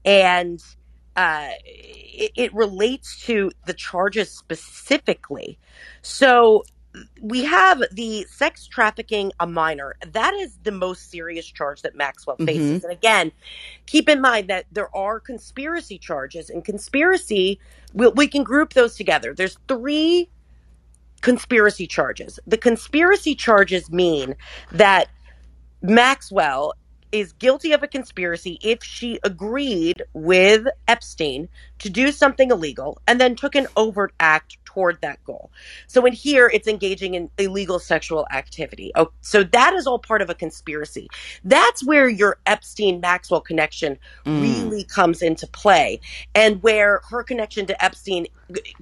and 0.05 0.63
uh, 1.17 1.49
it, 1.65 2.33
it 2.37 2.55
relates 2.55 3.21
to 3.25 3.51
the 3.67 3.75
charges 3.75 4.31
specifically. 4.31 5.59
So 6.03 6.65
we 7.21 7.45
have 7.45 7.83
the 7.93 8.25
sex 8.25 8.67
trafficking 8.67 9.33
a 9.41 9.47
minor. 9.47 9.97
That 10.13 10.35
is 10.35 10.59
the 10.63 10.73
most 10.73 11.11
serious 11.11 11.47
charge 11.47 11.83
that 11.83 11.95
Maxwell 11.95 12.37
faces. 12.37 12.85
And 12.85 12.93
again, 12.93 13.33
keep 13.87 14.09
in 14.09 14.21
mind 14.21 14.49
that 14.49 14.67
there 14.73 14.95
are 14.95 15.19
conspiracy 15.19 15.99
charges, 15.99 16.51
and 16.51 16.65
conspiracy, 16.65 17.59
we, 17.95 18.09
we 18.09 18.29
can 18.29 18.43
group 18.43 18.75
those 18.75 18.95
together. 18.95 19.33
There's 19.35 19.57
three 19.69 20.29
conspiracy 21.23 21.87
charges. 21.87 22.39
The 22.47 22.59
conspiracy 22.59 23.35
charges 23.35 23.91
mean 23.91 24.35
that 24.73 25.09
Maxwell 25.81 26.75
is 27.13 27.33
guilty 27.35 27.73
of 27.73 27.83
a 27.83 27.89
conspiracy 27.89 28.59
if 28.63 28.83
she 28.83 29.21
agreed 29.23 30.03
with 30.15 30.67
Epstein 30.89 31.49
to 31.79 31.91
do 31.91 32.11
something 32.11 32.51
illegal 32.51 33.01
and 33.07 33.21
then 33.21 33.37
took 33.37 33.55
an 33.55 33.67
overt 33.77 34.13
act 34.19 34.62
toward 34.73 35.01
that 35.03 35.23
goal. 35.25 35.51
So 35.87 36.05
in 36.07 36.13
here, 36.13 36.51
it's 36.53 36.69
engaging 36.69 37.15
in 37.15 37.31
illegal 37.39 37.79
sexual 37.79 38.27
activity. 38.33 38.93
Oh, 38.95 39.11
so 39.21 39.45
that 39.45 39.75
is 39.75 39.87
all 39.87 39.99
part 39.99 40.23
of 40.23 40.31
a 40.31 40.35
conspiracy. 40.35 41.09
That's 41.45 41.85
where 41.85 42.09
your 42.09 42.39
Epstein 42.47 43.01
Maxwell 43.01 43.41
connection 43.41 43.99
mm. 44.25 44.43
really 44.43 44.85
comes 44.85 45.23
into 45.23 45.47
play, 45.47 46.01
and 46.35 46.63
where 46.63 47.03
her 47.11 47.23
connection 47.23 47.67
to 47.67 47.85
Epstein 47.85 48.27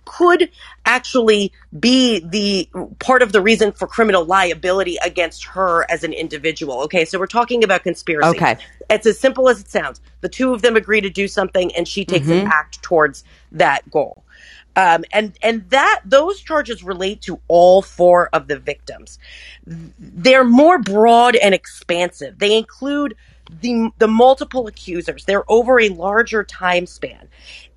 could 0.05 0.51
actually 0.85 1.53
be 1.79 2.21
the 2.21 2.69
part 2.99 3.23
of 3.23 3.33
the 3.33 3.41
reason 3.41 3.73
for 3.73 3.87
criminal 3.87 4.25
liability 4.25 4.97
against 5.05 5.45
her 5.45 5.91
as 5.91 6.05
an 6.05 6.13
individual. 6.13 6.81
Okay, 6.83 7.05
so 7.05 7.19
we're 7.19 7.27
talking 7.27 7.63
about 7.65 7.83
conspiracy. 7.83 8.37
Okay. 8.37 8.57
It's 8.89 9.07
as 9.07 9.19
simple 9.19 9.49
as 9.49 9.61
it 9.61 9.71
sounds. 9.71 10.01
The 10.21 10.29
two 10.29 10.53
of 10.53 10.63
them 10.63 10.77
agree 10.77 11.01
to 11.01 11.11
do 11.11 11.29
something 11.29 11.75
and 11.77 11.87
she 11.87 12.05
takes 12.05 12.27
an 12.27 12.41
mm-hmm. 12.41 12.49
act 12.49 12.83
towards 12.83 13.23
that 13.53 13.89
goal. 13.89 14.25
Um, 14.77 15.05
and 15.13 15.37
and 15.43 15.69
that 15.71 16.03
those 16.05 16.41
charges 16.41 16.83
relate 16.85 17.23
to 17.23 17.41
all 17.49 17.83
four 17.83 18.29
of 18.33 18.49
the 18.49 18.59
victims. 18.59 19.19
They're 19.67 20.45
more 20.45 20.79
broad 20.79 21.37
and 21.37 21.55
expansive. 21.55 22.39
They 22.39 22.57
include 22.57 23.17
the 23.61 23.91
the 23.99 24.09
multiple 24.09 24.67
accusers. 24.67 25.25
They're 25.25 25.51
over 25.51 25.81
a 25.81 25.89
larger 25.89 26.45
time 26.45 26.87
span. 26.87 27.29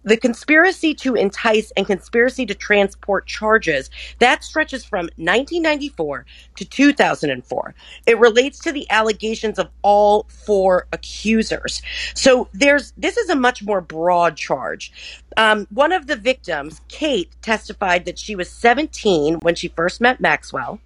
The 0.06 0.18
conspiracy 0.18 0.94
to 0.96 1.16
entice 1.16 1.72
and 1.78 1.88
conspiracy 1.88 2.46
to 2.48 2.54
transport 2.54 3.26
charges 3.26 3.90
that 4.20 4.44
stretches 4.44 4.84
from 4.84 5.06
1994 5.16 6.26
to 6.58 6.66
2004. 6.66 7.76
It 8.06 8.20
relates 8.20 8.60
to 8.60 8.74
the 8.74 8.90
allegations 8.90 9.60
of 9.60 9.70
all 9.82 10.26
four 10.28 10.88
accusers. 10.92 11.82
So 12.16 12.50
there's 12.54 12.92
this 12.98 13.16
is 13.18 13.30
a 13.30 13.36
much 13.36 13.64
more 13.64 13.80
broad 13.80 14.36
charge. 14.36 14.92
Um, 15.38 15.68
one 15.72 15.94
of 15.94 16.08
the 16.08 16.18
victims, 16.18 16.82
Kate, 16.90 17.30
testified 17.42 18.06
that 18.06 18.20
she 18.20 18.36
was 18.36 18.50
17 18.50 19.36
when 19.36 19.56
she 19.56 19.70
first 19.70 20.02
met 20.02 20.20
Maxwell. 20.20 20.80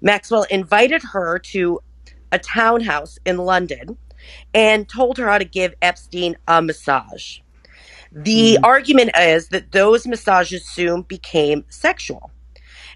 Maxwell 0.00 0.44
invited 0.44 1.02
her 1.02 1.38
to 1.38 1.80
a 2.30 2.38
townhouse 2.38 3.18
in 3.26 3.38
London 3.38 3.98
and 4.54 4.88
told 4.88 5.18
her 5.18 5.28
how 5.28 5.38
to 5.38 5.44
give 5.44 5.74
Epstein 5.82 6.36
a 6.48 6.62
massage. 6.62 7.38
The 8.12 8.54
mm-hmm. 8.54 8.64
argument 8.64 9.10
is 9.18 9.48
that 9.48 9.72
those 9.72 10.06
massages 10.06 10.66
soon 10.68 11.02
became 11.02 11.64
sexual. 11.68 12.30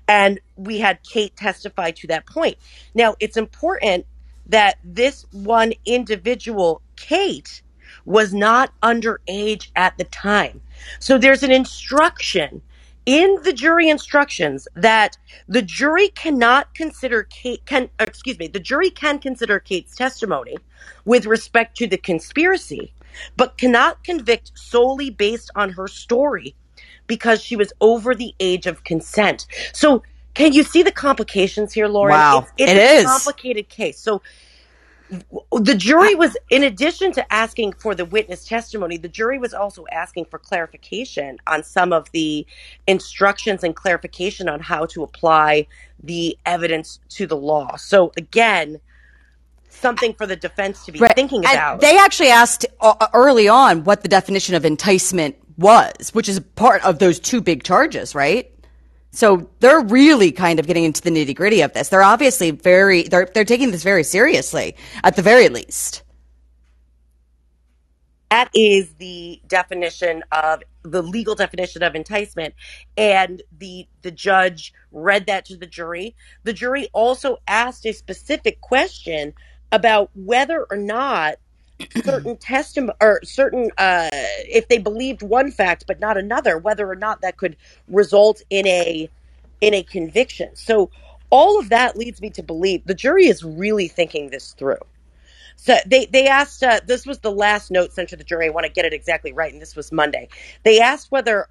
And 0.09 0.38
we 0.56 0.78
had 0.78 1.02
Kate 1.02 1.35
testify 1.37 1.90
to 1.92 2.06
that 2.09 2.26
point. 2.26 2.56
Now, 2.95 3.16
it's 3.18 3.37
important 3.37 4.06
that 4.47 4.78
this 4.85 5.26
one 5.33 5.73
individual, 5.85 6.80
Kate, 6.97 7.62
was 8.04 8.33
not 8.33 8.73
underage 8.83 9.71
at 9.75 9.99
the 9.99 10.04
time. 10.04 10.61
So 11.00 11.18
there's 11.18 11.42
an 11.42 11.50
instruction 11.50 12.62
in 13.07 13.39
the 13.45 13.53
jury 13.53 13.89
instructions 13.89 14.69
that 14.75 15.17
the 15.49 15.63
jury 15.63 16.09
cannot 16.09 16.75
consider 16.75 17.23
Kate 17.25 17.65
can 17.65 17.89
excuse 18.01 18.39
me, 18.39 18.49
the 18.49 18.61
jury 18.61 18.91
can 18.91 19.19
consider 19.21 19.61
Kate's 19.61 19.97
testimony 19.97 20.57
with 21.05 21.27
respect 21.27 21.77
to 21.79 21.87
the 21.87 21.97
conspiracy, 21.97 22.93
but 23.37 23.57
cannot 23.59 24.05
convict 24.05 24.53
solely 24.59 25.11
based 25.11 25.51
on 25.55 25.71
her 25.71 25.89
story 25.89 26.57
because 27.07 27.43
she 27.43 27.57
was 27.57 27.73
over 27.81 28.15
the 28.15 28.35
age 28.41 28.67
of 28.67 28.85
consent. 28.85 29.47
So 29.73 30.03
can 30.35 30.53
you 30.53 30.65
see 30.65 30.83
the 30.83 30.93
complications 30.93 31.73
here, 31.73 31.89
Lauren? 31.89 32.13
Wow. 32.13 32.41
It's, 32.41 32.53
it's 32.59 32.73
It 32.73 32.77
a 32.77 32.95
is. 32.99 33.05
complicated 33.05 33.69
case. 33.69 33.99
So 33.99 34.23
the 35.09 35.75
jury 35.75 36.15
was, 36.15 36.37
in 36.51 36.65
addition 36.65 37.13
to 37.13 37.33
asking 37.33 37.73
for 37.75 37.95
the 37.95 38.05
witness 38.05 38.45
testimony, 38.45 38.97
the 38.97 39.09
jury 39.09 39.39
was 39.39 39.55
also 39.55 39.85
asking 39.93 40.27
for 40.27 40.39
clarification 40.39 41.39
on 41.47 41.63
some 41.63 41.93
of 41.93 42.11
the 42.13 42.47
instructions 42.87 43.63
and 43.63 43.77
clarification 43.77 44.49
on 44.49 44.61
how 44.61 44.87
to 44.87 45.03
apply 45.03 45.67
the 46.03 46.37
evidence 46.45 47.01
to 47.11 47.27
the 47.27 47.37
law. 47.37 47.77
So 47.77 48.13
again, 48.17 48.81
something 49.69 50.15
for 50.15 50.27
the 50.27 50.37
defense 50.37 50.85
to 50.87 50.93
be 50.93 50.99
Right. 50.99 51.15
thinking 51.15 51.45
And 51.45 51.53
about. 51.55 51.81
They 51.81 51.99
actually 51.99 52.31
asked 52.31 52.67
uh, 52.81 53.07
early 53.13 53.49
on 53.49 53.85
what 53.85 54.03
the 54.03 54.09
definition 54.09 54.55
of 54.55 54.65
enticement 54.65 55.37
was, 55.57 56.11
which 56.13 56.29
is 56.29 56.41
part 56.41 56.83
of 56.85 56.99
those 56.99 57.21
two 57.21 57.41
big 57.41 57.63
charges, 57.63 58.15
right? 58.15 58.51
So 59.17 59.49
they're 59.61 59.81
really 59.81 60.31
kind 60.31 60.61
of 60.61 60.67
getting 60.67 60.85
into 60.85 61.01
the 61.01 61.09
nitty 61.09 61.35
gritty 61.35 61.63
of 61.63 61.73
this. 61.73 61.89
They're 61.89 62.03
obviously 62.03 62.51
very 62.51 63.05
they're 63.05 63.31
they're 63.33 63.47
taking 63.47 63.71
this 63.71 63.83
very 63.83 64.05
seriously, 64.05 64.77
at 65.03 65.17
the 65.17 65.23
very 65.23 65.49
least. 65.49 66.03
that 68.31 68.51
is 68.55 68.93
the 68.95 69.41
definition 69.47 70.23
of 70.33 70.63
the 70.83 71.03
legal 71.03 71.35
definition 71.35 71.83
of 71.83 71.95
enticement 71.95 72.55
and 72.97 73.43
the 73.57 73.87
the 74.03 74.11
judge 74.11 74.73
read 74.93 75.27
that 75.27 75.45
to 75.47 75.57
the 75.57 75.67
jury 75.67 76.15
the 76.43 76.53
jury 76.53 76.89
also 76.93 77.39
asked 77.49 77.87
a 77.87 77.93
specific 77.93 78.61
question 78.61 79.33
about 79.73 80.11
whether 80.15 80.67
or 80.71 80.77
not 80.77 81.37
certain 81.92 82.37
testimony 82.38 82.95
or 83.00 83.21
certain 83.25 83.71
uh 83.78 84.09
if 84.12 84.68
they 84.68 84.78
believed 84.78 85.23
one 85.23 85.50
fact 85.50 85.85
but 85.88 86.00
not 86.00 86.16
another 86.18 86.59
whether 86.59 86.90
or 86.90 86.97
not 86.97 87.21
that 87.23 87.37
could 87.37 87.56
result 87.88 88.42
in 88.50 88.66
a 88.66 89.11
in 89.61 89.75
a 89.75 89.83
conviction. 89.83 90.50
So 90.54 90.90
all 91.30 91.59
of 91.59 91.68
that 91.71 91.97
leads 91.97 92.21
me 92.21 92.30
to 92.30 92.42
believe 92.42 92.83
the 92.87 92.95
jury 92.95 93.26
is 93.26 93.42
really 93.45 93.88
thinking 93.88 94.30
this 94.30 94.52
through. 94.52 94.78
So 95.56 95.76
they 95.87 96.06
they 96.06 96.26
asked. 96.28 96.62
Uh, 96.62 96.80
this 96.87 97.06
was 97.06 97.21
the 97.21 97.33
last 97.33 97.71
note 97.71 97.92
sent 97.92 98.11
to 98.11 98.16
the 98.16 98.25
jury. 98.25 98.47
I 98.47 98.50
want 98.50 98.66
to 98.66 98.73
get 98.73 98.85
it 98.85 98.92
exactly 98.92 99.33
right, 99.33 99.52
and 99.52 99.62
this 99.62 99.76
was 99.76 99.92
Monday. 99.92 100.28
They 100.64 100.80
asked 100.80 101.11
whether 101.11 101.49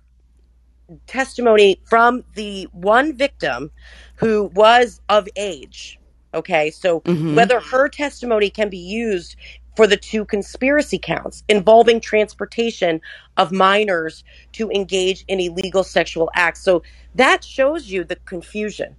testimony 1.07 1.81
from 1.85 2.23
the 2.35 2.67
one 2.71 3.15
victim 3.15 3.71
who 4.15 4.45
was 4.55 5.01
of 5.09 5.27
age. 5.35 5.99
Okay, 6.33 6.71
so 6.71 7.03
Mhm. 7.05 7.35
whether 7.35 7.59
her 7.59 7.89
testimony 7.89 8.49
can 8.49 8.69
be 8.69 8.77
used 8.77 9.35
for 9.75 9.87
the 9.87 9.97
two 9.97 10.25
conspiracy 10.25 10.97
counts 10.97 11.43
involving 11.49 11.99
transportation 11.99 13.01
of 13.37 13.51
minors 13.51 14.23
to 14.53 14.69
engage 14.71 15.25
in 15.27 15.39
illegal 15.39 15.83
sexual 15.83 16.29
acts. 16.35 16.61
So 16.61 16.83
that 17.15 17.43
shows 17.43 17.89
you 17.91 18.03
the 18.03 18.15
confusion, 18.17 18.95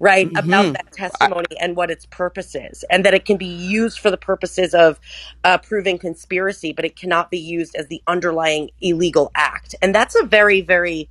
right, 0.00 0.28
about 0.36 0.66
Mhm. 0.66 0.72
that 0.72 0.92
testimony 0.92 1.56
and 1.60 1.76
what 1.76 1.90
its 1.90 2.06
purpose 2.06 2.54
is, 2.54 2.84
and 2.90 3.04
that 3.04 3.14
it 3.14 3.24
can 3.24 3.36
be 3.36 3.46
used 3.46 3.98
for 3.98 4.10
the 4.10 4.16
purposes 4.16 4.74
of 4.74 4.98
uh, 5.44 5.58
proving 5.58 5.98
conspiracy, 5.98 6.72
but 6.72 6.84
it 6.84 6.96
cannot 6.96 7.30
be 7.30 7.38
used 7.38 7.74
as 7.76 7.86
the 7.86 8.02
underlying 8.06 8.70
illegal 8.80 9.30
act. 9.34 9.74
And 9.82 9.94
that's 9.94 10.14
a 10.14 10.24
very, 10.24 10.60
very 10.60 11.08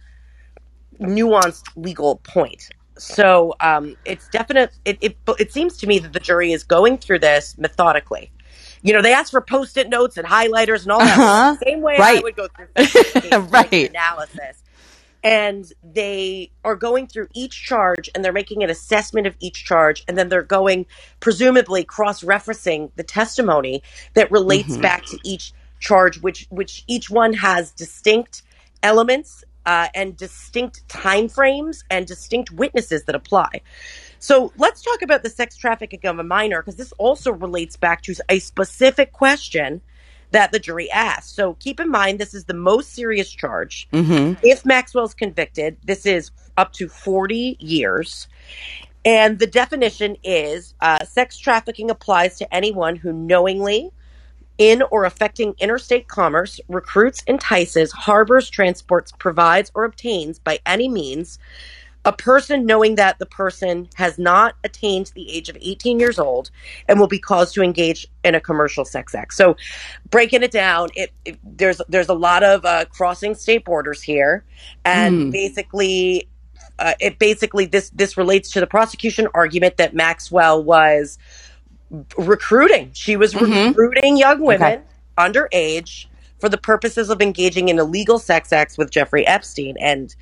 nuanced 1.00 1.64
legal 1.76 2.18
point. 2.18 2.70
So 2.98 3.54
um, 3.62 3.96
it's 4.06 4.28
definite. 4.30 4.72
It, 4.84 4.98
it 5.02 5.18
it 5.38 5.52
seems 5.54 5.78
to 5.78 5.88
me 5.88 6.00
that 6.00 6.14
the 6.14 6.20
jury 6.20 6.52
is 6.52 6.64
going 6.64 6.98
through 6.98 7.20
this 7.20 7.56
methodically. 7.58 8.32
You 8.82 8.94
know, 8.94 9.02
they 9.02 9.14
ask 9.14 9.32
for 9.32 9.42
post-it 9.42 9.90
notes 9.90 10.18
and 10.18 10.28
highlighters 10.28 10.84
and 10.84 10.92
all 10.92 11.00
that. 11.00 11.18
Uh-huh. 11.18 11.56
Same 11.64 11.82
way 11.82 11.98
I 12.00 12.20
would 12.22 12.36
go 12.36 12.48
through 12.48 12.68
case 12.76 13.14
to 13.14 13.22
case 13.22 13.34
Right. 13.34 13.90
analysis. 13.90 14.64
And 15.24 15.72
they 15.84 16.52
are 16.64 16.76
going 16.76 17.08
through 17.08 17.28
each 17.34 17.64
charge 17.64 18.10
and 18.14 18.24
they're 18.24 18.32
making 18.32 18.64
an 18.64 18.70
assessment 18.70 19.28
of 19.28 19.36
each 19.40 19.66
charge. 19.66 20.04
And 20.08 20.18
then 20.18 20.30
they're 20.30 20.42
going, 20.44 20.86
presumably 21.20 21.84
cross 21.84 22.24
referencing 22.24 22.92
the 22.96 23.04
testimony 23.04 23.84
that 24.14 24.32
relates 24.32 24.78
Mhm. 24.78 24.82
back 24.82 25.06
to 25.08 25.18
each 25.24 25.54
charge, 25.80 26.22
which, 26.22 26.48
which 26.50 26.84
each 26.88 27.10
one 27.10 27.34
has 27.34 27.72
distinct 27.72 28.44
elements 28.84 29.44
uh, 29.66 29.88
and 29.94 30.16
distinct 30.16 30.88
time 30.88 31.28
frames 31.28 31.84
and 31.90 32.08
distinct 32.08 32.52
witnesses 32.52 33.04
that 33.04 33.16
apply. 33.16 33.62
So 34.28 34.52
let's 34.58 34.82
talk 34.82 35.02
about 35.04 35.24
the 35.24 35.30
sex 35.30 35.56
trafficking 35.56 36.02
of 36.04 36.20
a 36.20 36.24
minor 36.24 36.62
because 36.62 36.76
this 36.76 36.92
also 36.98 37.32
relates 37.32 37.78
back 37.78 38.02
to 38.02 38.16
a 38.28 38.40
specific 38.40 39.14
question 39.14 39.80
that 40.32 40.52
the 40.52 40.60
jury 40.60 40.92
asked. 40.92 41.34
So 41.34 41.54
keep 41.54 41.80
in 41.80 41.90
mind, 41.90 42.20
this 42.20 42.34
is 42.34 42.44
the 42.44 42.54
most 42.54 42.92
serious 42.92 43.32
charge. 43.32 43.88
Mhm. 43.94 44.38
If 44.44 44.66
Maxwell's 44.66 45.14
convicted, 45.14 45.78
this 45.82 46.06
is 46.06 46.32
up 46.58 46.74
to 46.74 46.90
40 46.90 47.56
years. 47.62 48.28
And 49.06 49.40
the 49.40 49.48
definition 49.48 50.18
is 50.26 50.74
uh, 50.82 51.06
sex 51.06 51.38
trafficking 51.38 51.90
applies 51.90 52.38
to 52.40 52.54
anyone 52.54 52.98
who 52.98 53.14
knowingly, 53.14 53.92
in 54.58 54.82
or 54.92 55.06
affecting 55.06 55.56
interstate 55.58 56.10
commerce, 56.10 56.60
recruits, 56.68 57.24
entices, 57.28 57.94
harbors, 57.94 58.50
transports, 58.50 59.14
provides, 59.14 59.72
or 59.74 59.86
obtains 59.86 60.38
by 60.38 60.60
any 60.66 60.90
means 60.90 61.40
a 62.08 62.14
person 62.14 62.66
knowing 62.66 62.96
that 62.96 63.20
the 63.20 63.28
person 63.28 63.90
has 63.96 64.18
not 64.20 64.56
attained 64.66 65.12
the 65.16 65.32
age 65.32 65.50
of 65.50 65.58
18 65.62 66.00
years 66.00 66.20
old 66.20 66.52
and 66.90 67.00
will 67.00 67.08
be 67.10 67.20
caused 67.20 67.54
to 67.56 67.64
engage 67.64 68.08
in 68.26 68.36
a 68.36 68.42
commercial 68.42 68.86
sex 68.86 69.16
act. 69.16 69.36
So, 69.36 69.58
breaking 70.10 70.44
it 70.44 70.52
down, 70.52 70.90
it, 70.96 71.14
it 71.26 71.40
there's 71.44 71.82
there's 71.90 72.10
a 72.10 72.16
lot 72.16 72.44
of 72.44 72.66
uh, 72.66 72.86
crossing 72.88 73.36
state 73.36 73.66
borders 73.66 74.04
here, 74.04 74.46
and 74.86 75.20
Mm. 75.20 75.32
basically, 75.32 76.30
uh, 76.80 76.96
it 77.02 77.20
basically 77.20 77.68
this 77.68 77.92
this 77.92 78.18
relates 78.18 78.52
to 78.54 78.62
the 78.62 78.68
prosecution 78.68 79.28
argument 79.36 79.78
that 79.78 79.94
Maxwell 79.94 80.64
was 80.64 81.20
recruiting. 82.18 82.92
She 82.94 83.18
was 83.18 83.36
Mhm. 83.36 83.76
recruiting 83.76 84.18
young 84.18 84.42
women 84.44 84.74
Okay. 84.74 84.82
underage 85.18 86.08
for 86.40 86.50
the 86.50 86.58
purposes 86.60 87.10
of 87.10 87.22
engaging 87.22 87.70
in 87.70 87.80
illegal 87.80 88.20
sex 88.20 88.54
acts 88.54 88.78
with 88.78 88.92
Jeffrey 88.92 89.28
Epstein 89.28 89.78
and 89.82 90.16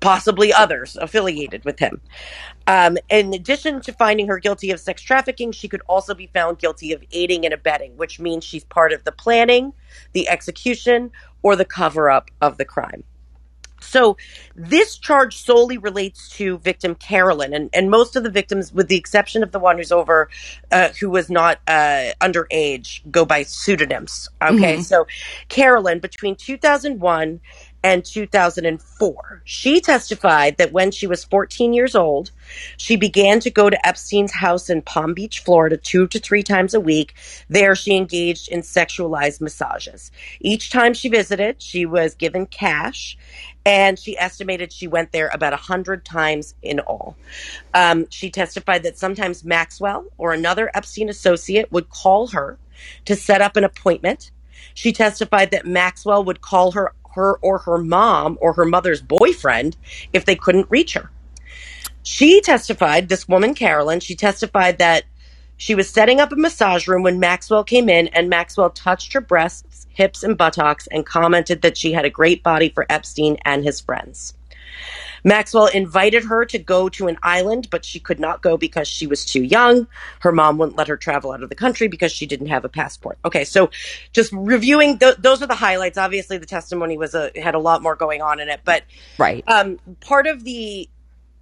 possibly 0.00 0.52
others 0.52 0.96
affiliated 0.96 1.64
with 1.64 1.78
him. 1.78 2.00
Um, 2.66 2.98
in 3.08 3.34
addition 3.34 3.80
to 3.82 3.92
finding 3.92 4.26
her 4.28 4.38
guilty 4.38 4.70
of 4.70 4.80
sex 4.80 5.02
trafficking, 5.02 5.52
she 5.52 5.68
could 5.68 5.82
also 5.88 6.14
be 6.14 6.26
found 6.28 6.58
guilty 6.58 6.92
of 6.92 7.02
aiding 7.12 7.44
and 7.44 7.54
abetting, 7.54 7.96
which 7.96 8.18
means 8.20 8.44
she's 8.44 8.64
part 8.64 8.92
of 8.92 9.04
the 9.04 9.12
planning, 9.12 9.72
the 10.12 10.28
execution, 10.28 11.10
or 11.42 11.56
the 11.56 11.64
cover 11.64 12.10
up 12.10 12.30
of 12.40 12.58
the 12.58 12.64
crime. 12.64 13.04
So 13.82 14.18
this 14.54 14.98
charge 14.98 15.38
solely 15.38 15.78
relates 15.78 16.28
to 16.36 16.58
victim 16.58 16.94
Carolyn, 16.94 17.54
and, 17.54 17.70
and 17.72 17.90
most 17.90 18.14
of 18.14 18.22
the 18.22 18.30
victims, 18.30 18.72
with 18.72 18.88
the 18.88 18.96
exception 18.96 19.42
of 19.42 19.52
the 19.52 19.58
one 19.58 19.78
who's 19.78 19.90
over, 19.90 20.28
uh, 20.70 20.90
who 21.00 21.08
was 21.08 21.30
not 21.30 21.60
uh, 21.66 22.12
underage, 22.20 23.00
go 23.10 23.24
by 23.24 23.42
pseudonyms. 23.42 24.28
Okay, 24.42 24.76
Mhm. 24.76 24.84
so 24.84 25.06
Carolyn, 25.48 25.98
between 25.98 26.36
2001 26.36 27.40
and 27.82 28.04
2004, 28.04 29.42
she 29.44 29.80
testified 29.80 30.58
that 30.58 30.72
when 30.72 30.90
she 30.90 31.06
was 31.06 31.24
14 31.24 31.72
years 31.72 31.94
old, 31.94 32.30
she 32.76 32.96
began 32.96 33.40
to 33.40 33.50
go 33.50 33.70
to 33.70 33.86
Epstein's 33.86 34.32
house 34.32 34.68
in 34.68 34.82
Palm 34.82 35.14
Beach, 35.14 35.40
Florida, 35.40 35.76
two 35.76 36.06
to 36.08 36.18
three 36.18 36.42
times 36.42 36.74
a 36.74 36.80
week. 36.80 37.14
There, 37.48 37.74
she 37.74 37.96
engaged 37.96 38.48
in 38.48 38.60
sexualized 38.60 39.40
massages. 39.40 40.10
Each 40.40 40.70
time 40.70 40.94
she 40.94 41.08
visited, 41.08 41.62
she 41.62 41.86
was 41.86 42.14
given 42.14 42.46
cash 42.46 43.16
and 43.64 43.98
she 43.98 44.18
estimated 44.18 44.72
she 44.72 44.86
went 44.86 45.12
there 45.12 45.30
about 45.32 45.52
a 45.52 45.56
hundred 45.56 46.04
times 46.04 46.54
in 46.62 46.80
all. 46.80 47.16
Um, 47.74 48.06
she 48.10 48.30
testified 48.30 48.82
that 48.84 48.98
sometimes 48.98 49.44
Maxwell 49.44 50.06
or 50.18 50.32
another 50.32 50.70
Epstein 50.74 51.08
associate 51.08 51.70
would 51.70 51.90
call 51.90 52.28
her 52.28 52.58
to 53.04 53.16
set 53.16 53.42
up 53.42 53.56
an 53.56 53.64
appointment. 53.64 54.30
She 54.74 54.92
testified 54.92 55.50
that 55.50 55.66
Maxwell 55.66 56.24
would 56.24 56.40
call 56.40 56.72
her, 56.72 56.92
her 57.14 57.36
or 57.42 57.58
her 57.58 57.78
mom 57.78 58.38
or 58.40 58.52
her 58.54 58.64
mother's 58.64 59.02
boyfriend 59.02 59.76
if 60.12 60.24
they 60.24 60.36
couldn't 60.36 60.70
reach 60.70 60.94
her. 60.94 61.10
She 62.02 62.40
testified, 62.40 63.08
this 63.08 63.28
woman, 63.28 63.54
Carolyn, 63.54 64.00
she 64.00 64.16
testified 64.16 64.78
that 64.78 65.04
she 65.56 65.74
was 65.74 65.90
setting 65.90 66.20
up 66.20 66.32
a 66.32 66.36
massage 66.36 66.88
room 66.88 67.02
when 67.02 67.20
Maxwell 67.20 67.64
came 67.64 67.90
in 67.90 68.08
and 68.08 68.30
Maxwell 68.30 68.70
touched 68.70 69.12
her 69.12 69.20
breasts, 69.20 69.86
hips, 69.90 70.22
and 70.22 70.38
buttocks 70.38 70.86
and 70.86 71.04
commented 71.04 71.60
that 71.60 71.76
she 71.76 71.92
had 71.92 72.06
a 72.06 72.10
great 72.10 72.42
body 72.42 72.70
for 72.70 72.86
Epstein 72.88 73.36
and 73.44 73.62
his 73.62 73.80
friends. 73.80 74.32
Maxwell 75.24 75.66
invited 75.66 76.24
her 76.24 76.44
to 76.46 76.58
go 76.58 76.88
to 76.90 77.08
an 77.08 77.18
island, 77.22 77.68
but 77.70 77.84
she 77.84 78.00
could 78.00 78.20
not 78.20 78.42
go 78.42 78.56
because 78.56 78.88
she 78.88 79.06
was 79.06 79.24
too 79.24 79.42
young. 79.42 79.86
Her 80.20 80.32
mom 80.32 80.58
wouldn't 80.58 80.76
let 80.76 80.88
her 80.88 80.96
travel 80.96 81.32
out 81.32 81.42
of 81.42 81.48
the 81.48 81.54
country 81.54 81.88
because 81.88 82.12
she 82.12 82.26
didn't 82.26 82.48
have 82.48 82.64
a 82.64 82.68
passport. 82.68 83.18
Okay, 83.24 83.44
so 83.44 83.70
just 84.12 84.32
reviewing 84.32 84.98
th- 84.98 85.16
those 85.18 85.42
are 85.42 85.46
the 85.46 85.54
highlights. 85.54 85.98
Obviously, 85.98 86.38
the 86.38 86.46
testimony 86.46 86.96
was 86.96 87.14
a 87.14 87.30
had 87.36 87.54
a 87.54 87.58
lot 87.58 87.82
more 87.82 87.96
going 87.96 88.22
on 88.22 88.40
in 88.40 88.48
it, 88.48 88.60
but 88.64 88.84
Right. 89.18 89.44
um, 89.46 89.78
part 90.00 90.26
of 90.26 90.44
the 90.44 90.88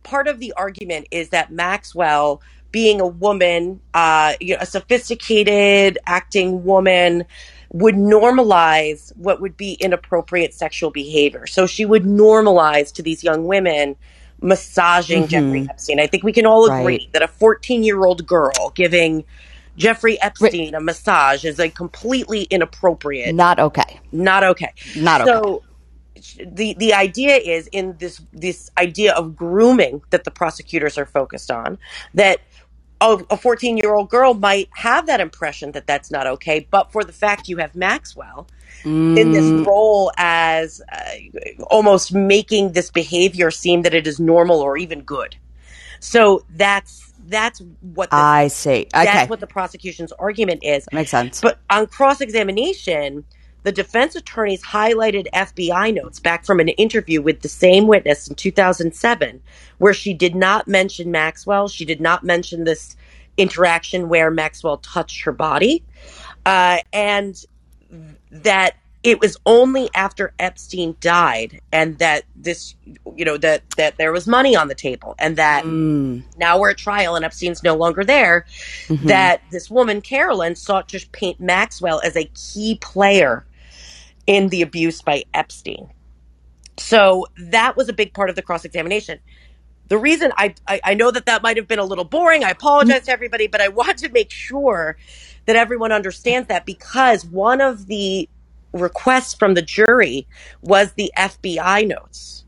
part 0.02 0.28
of 0.28 0.38
the 0.40 0.52
argument 0.56 1.08
is 1.10 1.30
that 1.30 1.52
Maxwell, 1.52 2.40
being 2.70 3.00
a 3.00 3.06
woman, 3.06 3.80
uh, 3.94 4.34
you 4.40 4.54
know, 4.54 4.60
a 4.60 4.66
sophisticated 4.66 5.98
acting 6.06 6.64
woman, 6.64 7.24
would 7.70 7.94
normalize 7.94 9.14
what 9.16 9.40
would 9.40 9.57
be 9.57 9.74
inappropriate 9.74 10.54
sexual 10.54 10.90
behavior. 10.90 11.46
So 11.46 11.66
she 11.66 11.85
would 11.85 12.04
normalize 12.04 12.92
to 12.94 13.02
these 13.02 13.22
young 13.22 13.46
women 13.46 13.96
massaging 14.40 15.24
Mhm. 15.24 15.28
Jeffrey 15.28 15.66
Epstein. 15.68 16.00
I 16.00 16.07
think 16.07 16.22
we 16.22 16.33
can 16.33 16.46
all 16.46 16.64
agree 16.66 16.85
Right. 16.98 17.12
that 17.12 17.22
a 17.22 17.28
14 17.28 17.83
year 17.83 18.04
old 18.04 18.26
girl 18.26 18.72
giving 18.74 19.24
Jeffrey 19.76 20.20
Epstein 20.20 20.74
a 20.74 20.81
massage 20.81 21.44
is 21.44 21.61
a 21.61 21.68
completely 21.68 22.42
inappropriate, 22.44 23.35
Not 23.35 23.61
okay. 23.61 24.00
not 24.11 24.42
okay. 24.42 24.72
Not 24.96 25.20
okay. 25.20 25.31
So 25.31 25.62
the 26.44 26.74
the 26.78 26.94
idea 26.94 27.37
is 27.37 27.68
in 27.68 27.94
this 27.98 28.20
this 28.33 28.70
idea 28.76 29.12
of 29.12 29.37
grooming 29.37 30.02
that 30.11 30.24
the 30.24 30.33
prosecutors 30.33 30.98
are 30.98 31.07
focused 31.07 31.50
on 31.50 31.78
that 32.14 32.40
a- 33.00 33.24
a 33.30 33.37
14 33.37 33.76
year 33.78 33.94
old 33.94 34.11
girl 34.11 34.34
might 34.34 34.68
have 34.74 35.06
that 35.06 35.20
impression 35.20 35.72
that 35.72 35.87
that's 35.87 36.11
not 36.11 36.26
okay 36.26 36.66
but 36.70 36.92
for 36.92 37.04
the 37.04 37.12
fact 37.12 37.48
you 37.48 37.58
have 37.58 37.74
maxwell 37.74 38.48
in 39.16 39.30
this 39.32 39.52
Mm, 39.52 39.66
role 39.66 40.12
as 40.16 40.80
uh, 40.92 41.61
almost 41.70 42.12
making 42.14 42.72
this 42.72 42.90
behavior 42.90 43.50
seem 43.50 43.82
that 43.82 43.94
it 43.94 44.06
is 44.06 44.20
normal 44.20 44.61
or 44.61 44.76
even 44.76 45.02
good 45.02 45.37
so 46.00 46.44
that's 46.50 47.12
that's 47.26 47.62
what 47.80 48.14
the, 48.14 48.16
I 48.16 48.48
see. 48.48 48.88
Okay. 48.94 49.04
that's 49.04 49.28
what 49.28 49.40
the 49.40 49.46
prosecution's 49.46 50.12
argument 50.12 50.61
is 50.64 50.87
makes 50.92 51.11
sense. 51.11 51.40
but 51.40 51.61
on 51.70 51.87
cross 51.87 52.20
examination, 52.20 53.24
the 53.68 53.72
defense 53.83 54.16
attorneys 54.16 54.62
highlighted 54.64 55.26
FBI 55.35 55.92
notes 55.94 56.20
back 56.20 56.46
from 56.46 56.59
an 56.59 56.68
interview 56.70 57.20
with 57.20 57.42
the 57.42 57.50
same 57.50 57.87
witness 57.87 58.26
in 58.26 58.35
2007, 58.35 59.42
where 59.76 59.92
she 59.92 60.14
did 60.14 60.35
not 60.35 60.66
mention 60.66 61.11
Maxwell. 61.11 61.68
She 61.68 61.85
did 61.85 62.00
not 62.00 62.24
mention 62.24 62.64
this 62.64 62.96
interaction 63.37 64.09
where 64.09 64.31
Maxwell 64.31 64.78
touched 64.78 65.24
her 65.24 65.33
body. 65.33 65.85
Uh, 66.46 66.78
and 66.94 67.44
that 68.31 68.76
it 69.02 69.20
was 69.20 69.37
only 69.44 69.90
after 69.94 70.33
Epstein 70.38 70.96
died 71.00 71.61
and 71.70 71.98
that 71.98 72.24
this, 72.35 72.74
you 73.16 73.26
know, 73.26 73.37
that, 73.37 73.68
that 73.76 73.98
there 73.98 74.12
was 74.12 74.26
money 74.26 74.57
on 74.57 74.68
the 74.68 74.74
table 74.74 75.14
and 75.18 75.37
that 75.37 75.62
Mm. 75.64 76.22
now 76.38 76.59
we're 76.59 76.70
at 76.70 76.78
trial 76.78 77.16
and 77.16 77.24
Epstein's 77.24 77.62
no 77.62 77.74
longer 77.76 78.02
there, 78.02 78.46
Mm-hmm. 78.88 79.09
that 79.09 79.42
this 79.52 79.70
woman, 79.70 80.00
Carolyn, 80.00 80.57
sought 80.57 80.88
to 80.88 81.07
paint 81.12 81.38
Maxwell 81.38 82.00
as 82.02 82.16
a 82.16 82.24
key 82.35 82.76
player 82.81 83.44
in 84.28 84.50
the 84.50 84.62
abuse 84.62 85.02
by 85.02 85.24
Epstein. 85.34 85.90
So 86.78 87.26
that 87.38 87.76
was 87.76 87.88
a 87.88 87.94
big 87.94 88.14
part 88.14 88.30
of 88.30 88.36
the 88.36 88.42
cross 88.42 88.64
examination. 88.66 89.20
The 89.88 89.98
reason 89.98 90.32
I, 90.38 90.54
I, 90.68 90.80
I 90.84 90.94
know 90.94 91.10
that 91.12 91.26
that 91.26 91.42
might 91.42 91.58
have 91.58 91.68
been 91.68 91.80
a 91.80 91.84
little 91.84 92.04
boring, 92.04 92.44
I 92.44 92.50
apologize 92.50 93.04
to 93.06 93.12
everybody, 93.12 93.48
but 93.48 93.60
I 93.62 93.68
want 93.70 93.98
to 94.00 94.10
make 94.10 94.32
sure 94.32 94.98
that 95.46 95.56
everyone 95.56 95.92
understands 95.92 96.48
that 96.48 96.66
because 96.66 97.24
one 97.24 97.60
of 97.60 97.86
the 97.86 98.28
requests 98.74 99.34
from 99.34 99.54
the 99.54 99.62
jury 99.62 100.28
was 100.62 100.94
the 100.94 101.12
FBI 101.18 101.86
notes. 101.88 102.44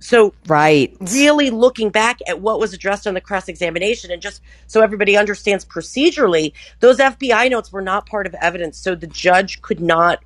So 0.00 0.34
Right. 0.46 0.96
really 1.00 1.50
looking 1.50 1.90
back 1.90 2.18
at 2.28 2.40
what 2.40 2.60
was 2.60 2.74
addressed 2.74 3.06
on 3.06 3.14
the 3.14 3.20
cross 3.20 3.48
examination 3.48 4.10
and 4.10 4.22
just 4.22 4.42
so 4.66 4.82
everybody 4.82 5.16
understands 5.16 5.64
procedurally, 5.64 6.52
those 6.80 6.98
FBI 6.98 7.50
notes 7.50 7.72
were 7.72 7.82
not 7.82 8.06
part 8.08 8.26
of 8.26 8.34
evidence. 8.40 8.78
So 8.78 8.94
the 8.94 9.06
judge 9.08 9.62
could 9.62 9.80
not 9.80 10.20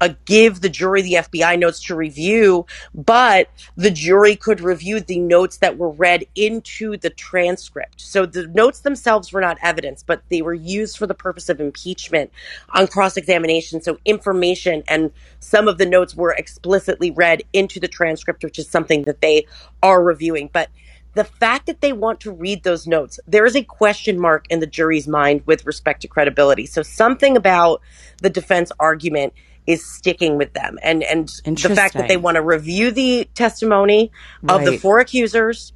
Uh, 0.00 0.10
give 0.26 0.60
the 0.60 0.68
jury 0.68 1.02
the 1.02 1.14
FBI 1.14 1.58
notes 1.58 1.80
to 1.84 1.94
review, 1.94 2.66
but 2.94 3.48
the 3.76 3.90
jury 3.90 4.36
could 4.36 4.60
review 4.60 5.00
the 5.00 5.18
notes 5.18 5.58
that 5.58 5.78
were 5.78 5.90
read 5.90 6.24
into 6.34 6.96
the 6.96 7.10
transcript. 7.10 8.00
So 8.00 8.26
the 8.26 8.46
notes 8.48 8.80
themselves 8.80 9.32
were 9.32 9.40
not 9.40 9.58
evidence, 9.62 10.02
but 10.02 10.22
they 10.28 10.42
were 10.42 10.54
used 10.54 10.98
for 10.98 11.06
the 11.06 11.14
purpose 11.14 11.48
of 11.48 11.60
impeachment 11.60 12.32
on 12.70 12.86
cross 12.88 13.16
examination. 13.16 13.80
So 13.80 13.98
information 14.04 14.82
and 14.88 15.12
some 15.40 15.68
of 15.68 15.78
the 15.78 15.86
notes 15.86 16.14
were 16.14 16.32
explicitly 16.32 17.10
read 17.10 17.42
into 17.52 17.80
the 17.80 17.88
transcript, 17.88 18.44
which 18.44 18.58
is 18.58 18.68
something 18.68 19.02
that 19.02 19.20
they 19.20 19.46
are 19.82 20.02
reviewing. 20.02 20.50
But 20.52 20.70
the 21.14 21.24
fact 21.24 21.66
that 21.66 21.80
they 21.80 21.92
want 21.92 22.20
to 22.20 22.32
read 22.32 22.64
those 22.64 22.86
notes, 22.86 23.20
there 23.26 23.46
is 23.46 23.54
a 23.56 23.62
question 23.62 24.18
mark 24.18 24.46
in 24.50 24.60
the 24.60 24.66
jury's 24.66 25.06
mind 25.06 25.42
with 25.46 25.64
respect 25.64 26.02
to 26.02 26.08
credibility. 26.08 26.66
So 26.66 26.82
something 26.82 27.36
about 27.36 27.80
the 28.20 28.30
defense 28.30 28.72
argument 28.80 29.32
is 29.66 29.84
sticking 29.86 30.36
with 30.36 30.52
them. 30.52 30.78
And 30.82 31.02
and 31.02 31.28
the 31.44 31.74
fact 31.76 31.94
that 31.94 32.08
they 32.08 32.16
want 32.16 32.36
to 32.36 32.42
review 32.42 32.90
the 32.90 33.28
testimony 33.34 34.12
of 34.48 34.64
the 34.64 34.78
four 34.78 35.00
accusers 35.00 35.72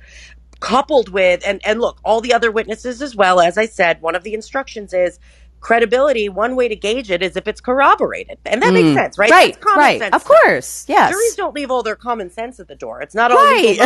coupled 0.61 1.09
with 1.09 1.43
and 1.47 1.61
and 1.65 1.81
look, 1.81 1.99
all 2.05 2.21
the 2.21 2.33
other 2.35 2.51
witnesses 2.51 3.01
as 3.03 3.15
well, 3.17 3.41
as 3.41 3.57
I 3.57 3.67
said, 3.67 4.01
one 4.03 4.15
of 4.15 4.25
the 4.25 4.35
instructions 4.35 4.93
is 4.93 5.19
credibility, 5.61 6.29
one 6.29 6.55
way 6.55 6.69
to 6.69 6.77
gauge 6.77 7.11
it 7.11 7.23
is 7.23 7.37
if 7.37 7.49
it's 7.49 7.61
corroborated. 7.61 8.39
And 8.45 8.63
that 8.63 8.73
makes 8.73 8.95
sense, 8.95 9.19
right? 9.19 9.31
Mm. 9.31 9.35
Right. 9.35 9.77
Right. 9.77 9.99
sense 10.01 10.15
Of 10.15 10.25
course. 10.25 10.85
Yes. 10.89 11.11
Juries 11.11 11.35
don't 11.35 11.55
leave 11.55 11.71
all 11.71 11.83
their 11.83 11.97
common 11.97 12.31
sense 12.31 12.61
at 12.61 12.69
the 12.69 12.77
door. 12.77 13.03
It's 13.03 13.15
not 13.15 13.33
all 13.33 13.39
Right. 13.39 13.79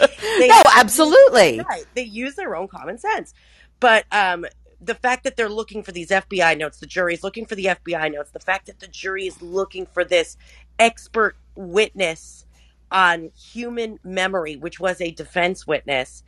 No, 0.40 0.62
absolutely. 0.76 1.60
Right. 1.68 1.84
They 1.94 2.04
use 2.04 2.34
their 2.34 2.56
own 2.56 2.66
common 2.68 2.96
sense. 2.98 3.34
But 3.78 4.04
um, 4.12 4.46
the 4.80 4.94
fact 4.94 5.24
that 5.24 5.36
they're 5.36 5.48
looking 5.48 5.82
for 5.82 5.92
these 5.92 6.08
FBI 6.08 6.56
notes, 6.56 6.78
the 6.78 6.86
jury's 6.86 7.22
looking 7.22 7.46
for 7.46 7.54
the 7.54 7.66
FBI 7.66 8.12
notes, 8.12 8.30
the 8.30 8.40
fact 8.40 8.66
that 8.66 8.80
the 8.80 8.88
jury 8.88 9.26
is 9.26 9.40
looking 9.42 9.86
for 9.86 10.04
this 10.04 10.36
expert 10.78 11.36
witness 11.54 12.46
on 12.90 13.30
human 13.36 13.98
memory, 14.02 14.56
which 14.56 14.80
was 14.80 15.00
a 15.00 15.10
defense 15.10 15.66
witness, 15.66 16.22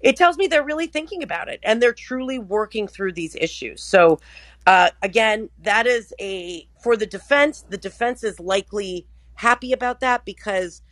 it 0.00 0.16
tells 0.16 0.36
me 0.36 0.46
they're 0.46 0.64
really 0.64 0.86
thinking 0.86 1.22
about 1.22 1.48
it 1.48 1.60
and 1.62 1.82
they're 1.82 1.92
truly 1.92 2.38
working 2.38 2.86
through 2.86 3.12
these 3.12 3.34
issues. 3.36 3.82
So, 3.82 4.20
uh, 4.66 4.90
again, 5.02 5.48
that 5.62 5.86
is 5.86 6.12
a 6.20 6.68
for 6.82 6.96
the 6.96 7.06
defense. 7.06 7.64
The 7.68 7.78
defense 7.78 8.22
is 8.24 8.38
likely 8.40 9.06
happy 9.34 9.72
about 9.72 10.00
that 10.00 10.24
because 10.24 10.82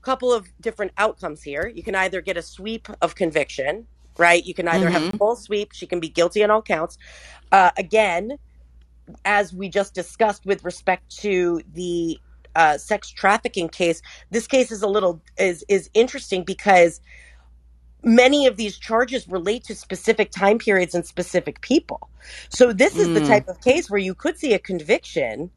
a 0.00 0.04
couple 0.04 0.32
of 0.32 0.48
different 0.60 0.92
outcomes 0.98 1.42
here. 1.42 1.70
You 1.74 1.82
can 1.82 1.94
either 1.94 2.20
get 2.20 2.36
a 2.36 2.42
sweep 2.42 2.88
of 3.00 3.14
conviction, 3.14 3.86
right? 4.18 4.44
You 4.44 4.54
can 4.54 4.68
either 4.68 4.90
have 4.90 5.04
a 5.04 5.10
full 5.18 5.36
sweep. 5.36 5.72
She 5.72 5.86
can 5.86 6.00
be 6.00 6.08
guilty 6.10 6.44
on 6.44 6.50
all 6.50 6.62
counts. 6.62 6.98
Uh, 7.52 7.70
again, 7.78 8.32
as 9.24 9.54
we 9.54 9.68
just 9.68 9.94
discussed 9.94 10.46
with 10.46 10.64
respect 10.64 11.08
to 11.18 11.62
the 11.74 12.20
uh, 12.56 12.78
sex 12.78 13.10
trafficking 13.10 13.68
case, 13.68 14.02
this 14.30 14.46
case 14.46 14.72
is 14.72 14.82
a 14.82 14.88
little 14.88 15.22
is 15.38 15.64
is 15.68 15.90
interesting 15.94 16.44
because 16.44 17.00
many 18.04 18.46
of 18.46 18.56
these 18.56 18.78
charges 18.78 19.28
relate 19.28 19.64
to 19.64 19.74
specific 19.74 20.30
time 20.32 20.58
periods 20.58 20.94
and 20.94 21.06
specific 21.06 21.60
people. 21.62 22.10
So 22.50 22.72
this 22.72 22.98
is 22.98 23.12
the 23.12 23.20
Mm. 23.20 23.28
type 23.28 23.48
of 23.48 23.60
case 23.62 23.90
where 23.90 24.00
you 24.00 24.14
could 24.14 24.38
see 24.38 24.54
a 24.54 24.58
conviction 24.60 25.50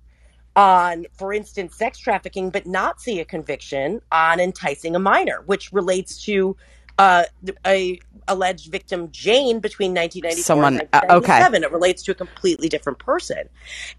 on, 0.56 1.06
for 1.17 1.34
instance, 1.34 1.78
sex 1.78 2.00
trafficking, 2.00 2.52
but 2.52 2.67
not 2.67 3.02
see 3.02 3.19
a 3.19 3.26
conviction 3.26 4.02
on 4.12 4.39
enticing 4.39 4.95
a 4.95 5.00
minor, 5.00 5.43
which 5.48 5.72
relates 5.74 6.24
to 6.26 6.58
uh, 7.00 7.24
a 7.66 8.00
alleged 8.28 8.72
victim 8.72 9.10
Jane 9.12 9.60
between 9.60 9.92
1994 9.96 10.44
Someone- 10.44 10.80
and 10.80 10.90
uh, 10.94 11.18
okay. 11.18 11.40
1997. 11.42 11.64
It 11.64 11.72
relates 11.72 12.04
to 12.04 12.12
a 12.12 12.16
completely 12.16 12.70
different 12.70 13.00
person, 13.00 13.50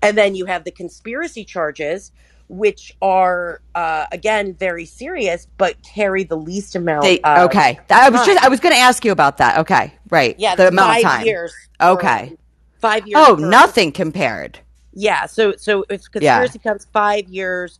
and 0.02 0.16
then 0.16 0.34
you 0.36 0.46
have 0.46 0.64
the 0.64 0.70
conspiracy 0.70 1.44
charges. 1.44 2.12
Which 2.52 2.96
are 3.00 3.60
uh, 3.76 4.06
again 4.10 4.54
very 4.54 4.84
serious, 4.84 5.46
but 5.56 5.76
carry 5.84 6.24
the 6.24 6.36
least 6.36 6.74
amount. 6.74 7.04
They, 7.04 7.20
of 7.20 7.48
okay. 7.48 7.78
I 7.88 8.10
was 8.10 8.26
just 8.26 8.42
I 8.42 8.48
was 8.48 8.58
going 8.58 8.74
to 8.74 8.80
ask 8.80 9.04
you 9.04 9.12
about 9.12 9.36
that. 9.36 9.58
Okay. 9.58 9.94
Right. 10.10 10.34
Yeah, 10.36 10.56
The 10.56 10.66
amount 10.66 10.96
of 10.96 11.02
time. 11.04 11.26
years. 11.26 11.54
Okay. 11.80 12.36
Five 12.80 13.06
years. 13.06 13.24
Oh, 13.24 13.36
nothing 13.36 13.92
compared. 13.92 14.58
Yeah. 14.92 15.26
So 15.26 15.54
so 15.58 15.84
if 15.88 16.02
Yeah. 16.20 16.38
conspiracy 16.40 16.58
comes 16.58 16.88
five 16.92 17.28
years 17.28 17.78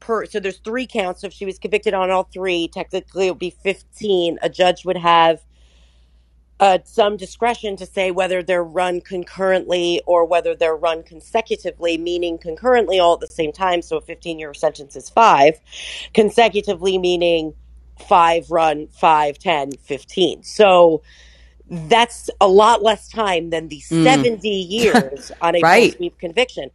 per. 0.00 0.26
So 0.26 0.40
there's 0.40 0.58
three 0.58 0.86
counts. 0.86 1.22
So 1.22 1.28
if 1.28 1.32
she 1.32 1.46
was 1.46 1.58
convicted 1.58 1.94
on 1.94 2.10
all 2.10 2.24
three, 2.24 2.68
technically 2.68 3.28
it 3.28 3.30
would 3.32 3.38
be 3.38 3.50
fifteen. 3.50 4.38
A 4.42 4.48
judge 4.50 4.84
would 4.84 4.96
have. 4.98 5.40
Uh, 6.60 6.78
some 6.84 7.16
discretion 7.16 7.76
to 7.76 7.86
say 7.86 8.10
whether 8.10 8.42
they're 8.42 8.64
run 8.64 9.00
concurrently 9.00 10.02
or 10.06 10.24
whether 10.24 10.56
they're 10.56 10.76
run 10.76 11.02
consecutively, 11.04 11.96
meaning 11.98 12.36
concurrently 12.38 12.98
all 12.98 13.14
at 13.14 13.20
the 13.20 13.28
same 13.28 13.52
time. 13.52 13.80
So 13.82 13.98
a 13.98 14.00
15 14.00 14.38
year 14.40 14.54
sentence 14.54 14.96
is 14.96 15.08
five. 15.08 15.60
Consecutively, 16.14 16.98
meaning 16.98 17.54
five 18.08 18.50
run, 18.50 18.88
five, 18.88 19.38
10, 19.38 19.72
15. 19.76 20.42
So 20.44 21.02
that's 21.70 22.30
a 22.40 22.48
lot 22.48 22.82
less 22.82 23.08
time 23.08 23.50
than 23.50 23.68
the 23.68 23.80
70 23.80 24.48
years 24.48 25.30
on 25.40 25.54
a 25.56 25.64
Mm. 25.64 25.64
Right. 25.64 25.94
sweep 25.94 26.18
conviction. 26.18 26.70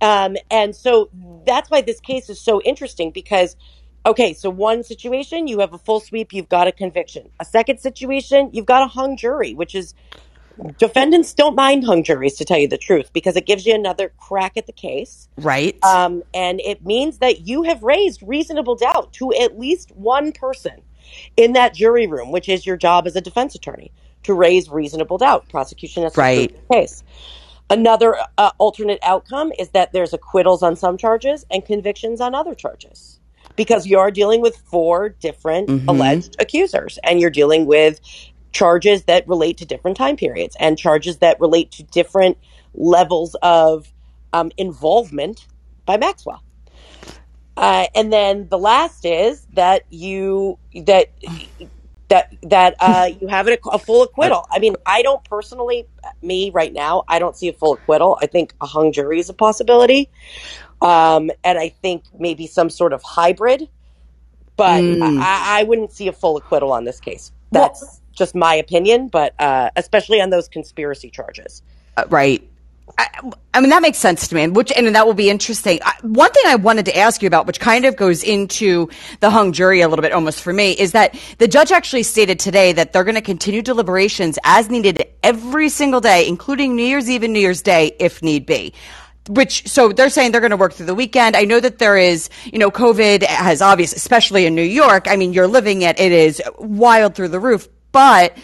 Um, 0.00 0.36
and 0.50 0.74
so 0.74 1.10
that's 1.46 1.70
why 1.70 1.80
this 1.82 2.00
case 2.00 2.28
is 2.30 2.40
so 2.40 2.60
interesting 2.62 3.10
because, 3.10 3.56
okay, 4.06 4.32
so 4.32 4.50
one 4.50 4.82
situation, 4.82 5.48
you 5.48 5.60
have 5.60 5.72
a 5.72 5.78
full 5.78 6.00
sweep, 6.00 6.32
you've 6.32 6.48
got 6.48 6.66
a 6.66 6.72
conviction. 6.72 7.30
A 7.40 7.44
second 7.44 7.78
situation, 7.80 8.50
you've 8.52 8.66
got 8.66 8.82
a 8.82 8.88
hung 8.88 9.16
jury, 9.16 9.54
which 9.54 9.74
is 9.74 9.94
defendants 10.78 11.34
don't 11.34 11.56
mind 11.56 11.84
hung 11.84 12.04
juries 12.04 12.36
to 12.36 12.44
tell 12.44 12.58
you 12.58 12.68
the 12.68 12.78
truth 12.78 13.12
because 13.12 13.36
it 13.36 13.46
gives 13.46 13.66
you 13.66 13.74
another 13.74 14.12
crack 14.18 14.56
at 14.56 14.66
the 14.66 14.72
case. 14.72 15.28
Right. 15.36 15.76
Um, 15.84 16.22
and 16.34 16.60
it 16.60 16.84
means 16.84 17.18
that 17.18 17.46
you 17.46 17.62
have 17.64 17.82
raised 17.82 18.22
reasonable 18.22 18.76
doubt 18.76 19.12
to 19.14 19.32
at 19.34 19.58
least 19.58 19.90
one 19.96 20.32
person 20.32 20.82
in 21.36 21.54
that 21.54 21.74
jury 21.74 22.06
room, 22.06 22.30
which 22.32 22.48
is 22.48 22.66
your 22.66 22.76
job 22.76 23.06
as 23.06 23.16
a 23.16 23.20
defense 23.20 23.54
attorney 23.54 23.92
to 24.24 24.34
raise 24.34 24.68
reasonable 24.68 25.18
doubt. 25.18 25.48
Prosecution 25.48 26.02
has 26.02 26.18
to 26.18 26.18
Right. 26.20 26.50
prove 26.50 26.62
the 26.68 26.74
case. 26.74 27.02
Another 27.70 28.16
uh, 28.36 28.50
alternate 28.58 28.98
outcome 29.02 29.52
is 29.58 29.70
that 29.70 29.92
there's 29.92 30.12
acquittals 30.12 30.62
on 30.62 30.74
some 30.74 30.96
charges 30.96 31.46
and 31.50 31.64
convictions 31.64 32.20
on 32.20 32.34
other 32.34 32.54
charges 32.54 33.20
because 33.56 33.86
you 33.86 33.98
are 33.98 34.10
dealing 34.10 34.40
with 34.40 34.56
four 34.56 35.08
different 35.08 35.68
Mhm. 35.68 35.84
alleged 35.88 36.36
accusers 36.40 36.98
and 37.04 37.20
you're 37.20 37.30
dealing 37.30 37.66
with 37.66 38.00
charges 38.52 39.04
that 39.04 39.26
relate 39.28 39.56
to 39.58 39.64
different 39.64 39.96
time 39.96 40.16
periods 40.16 40.56
and 40.58 40.76
charges 40.76 41.18
that 41.18 41.38
relate 41.40 41.70
to 41.70 41.84
different 41.84 42.36
levels 42.74 43.36
of 43.42 43.92
um, 44.32 44.50
involvement 44.56 45.46
by 45.86 45.96
Maxwell. 45.96 46.42
Uh, 47.56 47.86
and 47.94 48.12
then 48.12 48.48
the 48.48 48.58
last 48.58 49.04
is 49.04 49.46
that 49.54 49.82
you 49.90 50.58
that 50.74 51.10
that 52.10 52.34
that 52.42 52.76
uh, 52.80 53.08
you 53.20 53.26
have 53.28 53.48
a, 53.48 53.56
a 53.72 53.78
full 53.78 54.02
acquittal. 54.02 54.46
I 54.50 54.58
mean, 54.58 54.76
I 54.84 55.02
don't 55.02 55.24
personally, 55.24 55.86
me 56.22 56.50
right 56.50 56.72
now, 56.72 57.04
I 57.08 57.18
don't 57.18 57.36
see 57.36 57.48
a 57.48 57.52
full 57.54 57.74
acquittal. 57.74 58.18
I 58.20 58.26
think 58.26 58.54
a 58.60 58.66
hung 58.66 58.92
jury 58.92 59.18
is 59.18 59.30
a 59.30 59.34
possibility, 59.34 60.10
um, 60.82 61.30
and 61.42 61.58
I 61.58 61.70
think 61.70 62.04
maybe 62.18 62.46
some 62.46 62.68
sort 62.68 62.92
of 62.92 63.02
hybrid. 63.02 63.68
But 64.56 64.82
Mm. 64.82 65.18
I, 65.22 65.60
I 65.60 65.62
wouldn't 65.62 65.90
see 65.90 66.08
a 66.08 66.12
full 66.12 66.36
acquittal 66.36 66.70
on 66.70 66.84
this 66.84 67.00
case. 67.00 67.32
That's 67.50 68.02
just 68.12 68.34
my 68.34 68.54
opinion, 68.54 69.08
but 69.08 69.34
uh, 69.40 69.70
especially 69.76 70.20
on 70.20 70.28
those 70.28 70.48
conspiracy 70.48 71.08
charges. 71.08 71.62
Uh, 71.96 72.04
right. 72.10 72.46
I, 72.98 73.30
I 73.54 73.60
mean 73.60 73.70
that 73.70 73.82
makes 73.82 73.98
sense 73.98 74.28
to 74.28 74.34
me, 74.34 74.42
and 74.42 74.56
which 74.56 74.72
and 74.72 74.94
that 74.94 75.06
will 75.06 75.14
be 75.14 75.30
interesting. 75.30 75.80
I, 75.84 75.94
one 76.02 76.30
thing 76.32 76.44
I 76.46 76.56
wanted 76.56 76.86
to 76.86 76.96
ask 76.96 77.22
you 77.22 77.26
about, 77.26 77.46
which 77.46 77.60
kind 77.60 77.84
of 77.84 77.96
goes 77.96 78.22
into 78.22 78.88
the 79.20 79.30
hung 79.30 79.52
jury 79.52 79.80
a 79.80 79.88
little 79.88 80.02
bit, 80.02 80.12
almost 80.12 80.42
for 80.42 80.52
me, 80.52 80.72
is 80.72 80.92
that 80.92 81.18
the 81.38 81.48
judge 81.48 81.72
actually 81.72 82.02
stated 82.02 82.38
today 82.38 82.72
that 82.72 82.92
they're 82.92 83.04
going 83.04 83.14
to 83.16 83.20
continue 83.20 83.62
deliberations 83.62 84.38
as 84.44 84.70
needed 84.70 85.04
every 85.22 85.68
single 85.68 86.00
day, 86.00 86.26
including 86.28 86.76
New 86.76 86.84
Year's 86.84 87.08
Eve 87.10 87.22
and 87.22 87.32
New 87.32 87.40
Year's 87.40 87.62
Day, 87.62 87.94
if 87.98 88.22
need 88.22 88.46
be. 88.46 88.72
which 89.28 89.68
so 89.68 89.92
they're 89.92 90.10
saying 90.10 90.32
they're 90.32 90.40
going 90.40 90.50
to 90.50 90.56
work 90.56 90.72
through 90.72 90.86
the 90.86 90.94
weekend. 90.94 91.36
I 91.36 91.44
know 91.44 91.60
that 91.60 91.78
there 91.78 91.96
is, 91.96 92.28
you 92.44 92.58
know, 92.58 92.70
COVID 92.70 93.22
has 93.24 93.62
obvious, 93.62 93.92
especially 93.92 94.46
in 94.46 94.54
New 94.54 94.62
York. 94.62 95.06
I 95.08 95.16
mean, 95.16 95.32
you're 95.32 95.46
living 95.46 95.82
it; 95.82 96.00
it 96.00 96.12
is 96.12 96.42
wild 96.58 97.14
through 97.14 97.28
the 97.28 97.40
roof. 97.40 97.68
But 97.92 98.36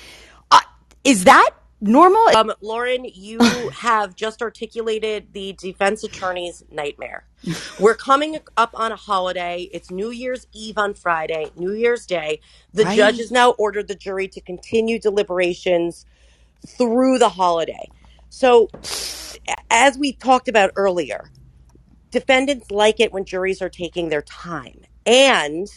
uh, 0.51 0.61
is 1.05 1.25
that 1.25 1.51
normal? 1.81 2.27
Um, 2.35 2.53
Lauren, 2.63 3.05
you 3.07 3.71
have 3.75 4.17
just 4.17 4.43
articulated 4.43 5.33
the 5.35 5.55
defense 5.55 6.05
attorney's 6.05 6.63
nightmare. 6.71 7.27
We're 7.79 7.97
coming 7.97 8.39
up 8.57 8.71
on 8.75 8.93
a 8.93 8.97
holiday. 8.97 9.69
It's 9.73 9.91
New 9.91 10.11
Year's 10.11 10.47
Eve 10.55 10.79
on 10.79 10.95
Friday, 10.95 11.53
New 11.57 11.73
Year's 11.73 12.07
Day. 12.07 12.41
The 12.73 12.85
Right. 12.85 12.97
judge 12.97 13.19
has 13.19 13.33
now 13.33 13.53
ordered 13.53 13.89
the 13.89 13.97
jury 13.97 14.29
to 14.29 14.41
continue 14.43 15.01
deliberations 15.01 16.07
through 16.67 17.19
the 17.19 17.31
holiday. 17.31 17.93
So, 18.31 18.73
as 19.71 19.99
we 19.99 20.13
talked 20.15 20.49
about 20.49 20.73
earlier, 20.77 21.33
defendants 22.13 22.71
like 22.71 23.01
it 23.01 23.13
when 23.13 23.25
juries 23.27 23.63
are 23.63 23.71
taking 23.71 24.11
their 24.11 24.23
time. 24.23 24.83
And 25.07 25.69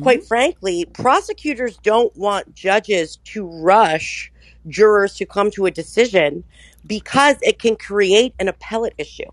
quite 0.00 0.24
frankly, 0.24 0.86
prosecutors 0.94 1.78
don't 1.78 2.16
want 2.16 2.54
judges 2.54 3.18
to 3.32 3.46
rush 3.46 4.32
jurors 4.70 5.14
to 5.14 5.26
come 5.26 5.50
to 5.52 5.66
a 5.66 5.70
decision 5.70 6.44
because 6.86 7.36
it 7.42 7.58
can 7.58 7.76
create 7.76 8.34
an 8.38 8.48
appellate 8.48 8.94
issue. 8.98 9.30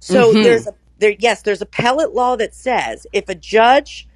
So 0.00 0.32
mm-hmm. 0.32 0.42
there's 0.42 0.66
a 0.66 0.74
there 0.98 1.14
yes, 1.18 1.42
there's 1.42 1.62
appellate 1.62 2.14
law 2.14 2.36
that 2.36 2.54
says 2.54 3.06
if 3.12 3.28
a 3.28 3.34
judge 3.34 4.06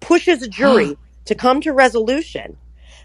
pushes 0.00 0.42
a 0.42 0.48
jury 0.48 0.96
to 1.26 1.34
come 1.34 1.60
to 1.60 1.72
resolution 1.72 2.56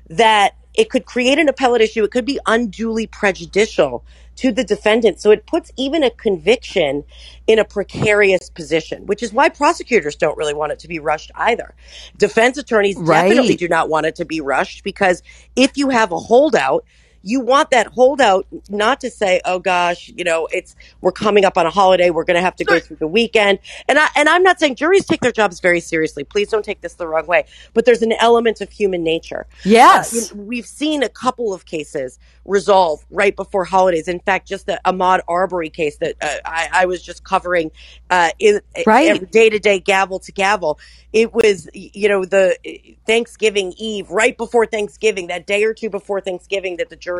that 0.10 0.56
it 0.74 0.90
could 0.90 1.06
create 1.06 1.40
an 1.40 1.50
appellate 1.50 1.82
issue. 1.82 2.04
It 2.04 2.12
could 2.12 2.26
be 2.26 2.40
unduly 2.46 3.08
prejudicial 3.08 4.04
to 4.38 4.52
the 4.52 4.63
defendant. 4.63 5.19
So 5.19 5.32
it 5.32 5.45
puts 5.45 5.71
even 5.78 6.04
a 6.04 6.10
conviction 6.10 7.04
in 7.45 7.60
a 7.60 7.65
precarious 7.65 8.50
position, 8.50 9.06
which 9.06 9.21
is 9.21 9.34
why 9.34 9.50
prosecutors 9.50 10.15
don't 10.15 10.38
really 10.38 10.54
want 10.54 10.71
it 10.71 10.80
to 10.80 10.88
be 10.88 11.00
rushed 11.00 11.32
either. 11.36 11.76
Defense 12.17 12.58
attorneys 12.58 12.97
definitely 12.97 13.56
do 13.56 13.67
not 13.67 13.89
want 13.89 14.06
it 14.06 14.15
to 14.15 14.26
be 14.26 14.41
rushed 14.41 14.84
because 14.84 15.21
if 15.56 15.78
you 15.78 15.89
have 15.89 16.12
a 16.12 16.19
holdout, 16.19 16.86
you 17.28 17.42
want 17.42 17.72
that 17.72 17.88
holdout 17.88 18.48
not 18.70 19.02
to 19.02 19.10
say, 19.10 19.42
"Oh 19.46 19.60
gosh, 19.60 20.10
you 20.16 20.24
know, 20.24 20.48
it's 20.52 20.76
we're 21.02 21.12
coming 21.12 21.46
up 21.46 21.58
on 21.58 21.66
a 21.66 21.70
holiday. 21.72 22.10
We're 22.10 22.24
going 22.24 22.36
to 22.36 22.42
have 22.42 22.56
to 22.58 22.66
go 22.66 22.80
through 22.80 22.98
the 22.98 23.08
weekend." 23.08 23.60
And 23.88 24.00
I 24.00 24.08
and 24.16 24.30
I'm 24.30 24.44
not 24.44 24.60
saying 24.60 24.76
juries 24.76 25.06
take 25.06 25.22
their 25.22 25.32
jobs 25.32 25.60
very 25.60 25.80
seriously. 25.80 26.24
Please 26.24 26.50
don't 26.50 26.66
take 26.66 26.82
this 26.82 26.96
the 26.96 27.08
wrong 27.08 27.28
way. 27.28 27.46
But 27.74 27.86
there's 27.86 28.02
an 28.02 28.13
element 28.13 28.62
of 28.62 28.72
human 28.72 29.04
nature. 29.04 29.48
Yes. 29.63 30.32
Uh, 30.32 30.36
we've 30.36 30.66
seen 30.66 31.04
a 31.04 31.10
couple 31.10 31.54
of 31.54 31.66
cases 31.66 32.20
resolve 32.46 33.06
right 33.10 33.36
before 33.36 33.66
holidays. 33.66 34.08
In 34.08 34.20
fact, 34.20 34.48
just 34.48 34.66
the 34.66 34.80
Ahmaud 34.86 35.22
Arbery 35.28 35.70
case 35.70 35.98
that 35.98 36.16
uh, 36.22 36.28
I, 36.46 36.70
I 36.72 36.86
was 36.86 37.02
just 37.02 37.24
covering 37.24 37.72
uh, 38.10 38.30
in 38.40 38.62
Right. 38.86 39.30
day 39.32 39.50
to 39.50 39.60
day, 39.60 39.80
gavel 39.80 40.20
to 40.20 40.32
gavel. 40.32 40.80
It 41.13 41.34
was, 41.34 41.70
you 41.74 42.08
know, 42.10 42.26
the 42.26 42.58
uh, 42.66 42.72
Thanksgiving 43.06 43.74
Eve, 43.78 44.10
right 44.10 44.38
before 44.38 44.66
Thanksgiving, 44.66 45.28
that 45.28 45.46
day 45.46 45.63
or 45.63 45.74
two 45.74 45.90
before 45.90 46.22
Thanksgiving, 46.22 46.78
that 46.78 46.90
the 46.90 46.96
jury 46.96 47.17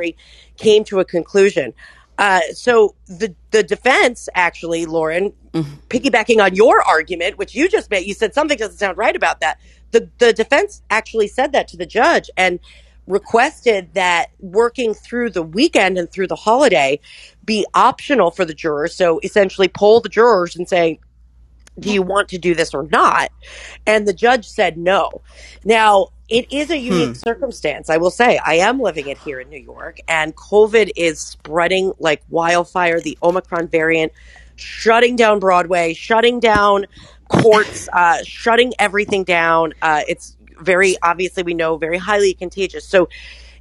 came 0.58 0.84
to 0.86 1.00
a 1.00 1.06
conclusion. 1.06 1.74
Uh, 2.18 2.42
so 2.52 2.96
the 3.06 3.34
the 3.52 3.64
defense 3.64 4.28
actually, 4.34 4.86
Lauren, 4.86 5.34
piggybacking 5.90 6.44
on 6.44 6.56
your 6.56 6.82
argument, 6.84 7.38
which 7.38 7.54
you 7.54 7.70
just 7.70 7.92
made, 7.92 8.08
you 8.08 8.14
said 8.14 8.34
something 8.34 8.58
doesn't 8.58 8.78
sound 8.78 8.98
right 8.98 9.16
about 9.16 9.40
that. 9.42 9.60
The 9.92 10.10
the 10.18 10.34
defense 10.34 10.82
actually 10.90 11.28
said 11.28 11.52
that 11.52 11.68
to 11.70 11.78
the 11.78 11.86
judge 11.86 12.30
and 12.36 12.60
requested 13.06 13.94
that 13.94 14.28
working 14.40 14.94
through 14.94 15.30
the 15.30 15.42
weekend 15.42 15.98
and 15.98 16.12
through 16.12 16.28
the 16.28 16.36
holiday 16.36 17.00
be 17.46 17.66
optional 17.74 18.32
for 18.32 18.46
the 18.46 18.54
jurors. 18.54 18.96
So 18.96 19.20
essentially 19.24 19.70
poll 19.70 20.02
the 20.02 20.10
jurors 20.10 20.56
and 20.56 20.68
say, 20.68 21.00
do 21.80 21.94
you 21.94 22.02
want 22.02 22.30
to 22.30 22.38
do 22.38 22.54
this 22.54 22.74
or 22.74 22.88
not? 22.92 23.32
And 23.86 24.08
the 24.08 24.14
judge 24.14 24.48
said 24.48 24.78
no. 24.78 25.22
Now, 25.64 26.10
it 26.30 26.52
is 26.52 26.70
a 26.72 26.78
unique 26.78 27.16
circumstance. 27.16 27.90
I 27.90 27.98
will 27.98 28.12
say, 28.12 28.38
I 28.46 28.56
am 28.56 28.80
living 28.82 29.08
it 29.08 29.18
here 29.18 29.40
in 29.40 29.50
New 29.50 29.60
York, 29.60 30.00
and 30.08 30.36
COVID 30.36 30.92
is 30.96 31.20
spreading 31.20 31.94
like 32.00 32.22
wildfire. 32.30 33.00
The 33.00 33.18
Omicron 33.24 33.68
variant 33.70 34.12
shutting 34.56 35.16
down 35.16 35.40
Broadway, 35.40 35.94
shutting 35.94 36.40
down 36.40 36.86
courts, 37.30 37.88
uh, 37.94 38.24
shutting 38.24 38.74
everything 38.80 39.24
down. 39.24 39.74
Uh, 39.82 40.02
it's 40.08 40.36
very 40.60 40.98
obviously 41.02 41.44
we 41.44 41.54
know 41.54 41.78
very 41.78 41.98
highly 41.98 42.34
contagious. 42.34 42.86
So 42.86 43.08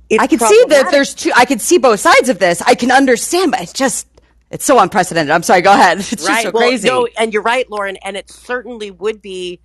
it's 0.08 0.22
I 0.22 0.26
can 0.26 0.38
see 0.38 0.64
that 0.68 0.90
there's 0.90 1.14
two. 1.14 1.32
I 1.36 1.44
can 1.44 1.58
see 1.58 1.78
both 1.78 2.00
sides 2.00 2.28
of 2.28 2.38
this. 2.38 2.62
I 2.62 2.74
can 2.74 2.90
understand, 2.90 3.52
but 3.52 3.62
it's 3.62 3.72
just 3.72 4.08
it's 4.50 4.64
so 4.64 4.78
unprecedented. 4.80 5.30
I'm 5.30 5.42
sorry. 5.42 5.62
Go 5.62 5.72
ahead. 5.72 5.98
It's 6.10 6.10
just 6.10 6.42
so 6.42 6.50
Well, 6.52 6.68
crazy. 6.68 6.88
no, 6.88 7.08
and 7.18 7.32
you're 7.32 7.42
right, 7.42 7.68
Lauren. 7.70 7.96
And 7.96 8.16
it 8.16 8.30
certainly 8.30 8.90
would 8.90 9.20
be 9.22 9.60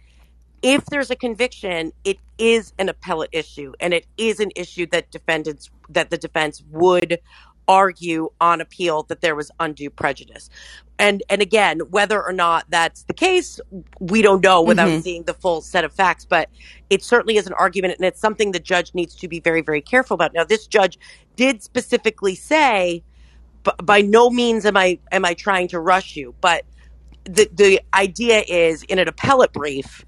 if 0.61 0.85
there's 0.85 1.09
a 1.09 1.15
conviction, 1.15 1.91
it 2.03 2.17
is 2.37 2.73
an 2.77 2.89
appellate 2.89 3.29
issue, 3.31 3.73
and 3.79 3.93
it 3.93 4.05
is 4.17 4.39
an 4.39 4.51
issue 4.55 4.85
that 4.91 5.09
defendants 5.11 5.69
that 5.89 6.09
the 6.09 6.17
defense 6.17 6.63
would 6.71 7.19
argue 7.67 8.29
on 8.41 8.59
appeal 8.59 9.03
that 9.03 9.21
there 9.21 9.35
was 9.35 9.49
undue 9.59 9.89
prejudice. 9.89 10.49
And 10.99 11.23
and 11.29 11.41
again, 11.41 11.79
whether 11.89 12.21
or 12.21 12.33
not 12.33 12.65
that's 12.69 13.03
the 13.03 13.13
case, 13.13 13.59
we 13.99 14.21
don't 14.21 14.43
know 14.43 14.61
without 14.61 14.87
Mm-hmm. 14.89 15.01
seeing 15.01 15.23
the 15.23 15.33
full 15.33 15.61
set 15.61 15.83
of 15.83 15.93
facts. 15.93 16.25
But 16.25 16.49
it 16.89 17.03
certainly 17.03 17.37
is 17.37 17.47
an 17.47 17.53
argument, 17.53 17.95
and 17.95 18.05
it's 18.05 18.19
something 18.19 18.51
the 18.51 18.59
judge 18.59 18.93
needs 18.93 19.15
to 19.15 19.27
be 19.27 19.39
very, 19.39 19.61
very 19.61 19.81
careful 19.81 20.15
about. 20.15 20.33
Now, 20.33 20.43
this 20.43 20.67
judge 20.67 20.99
did 21.35 21.63
specifically 21.63 22.35
say 22.35 23.03
by 23.83 24.01
no 24.01 24.29
means 24.29 24.65
am 24.65 24.77
I 24.77 24.99
am 25.11 25.25
I 25.25 25.33
trying 25.33 25.67
to 25.69 25.79
rush 25.79 26.15
you, 26.15 26.35
but 26.41 26.65
the 27.23 27.49
the 27.53 27.81
idea 27.93 28.43
is 28.47 28.83
in 28.83 28.99
an 28.99 29.07
appellate 29.07 29.53
brief, 29.53 30.03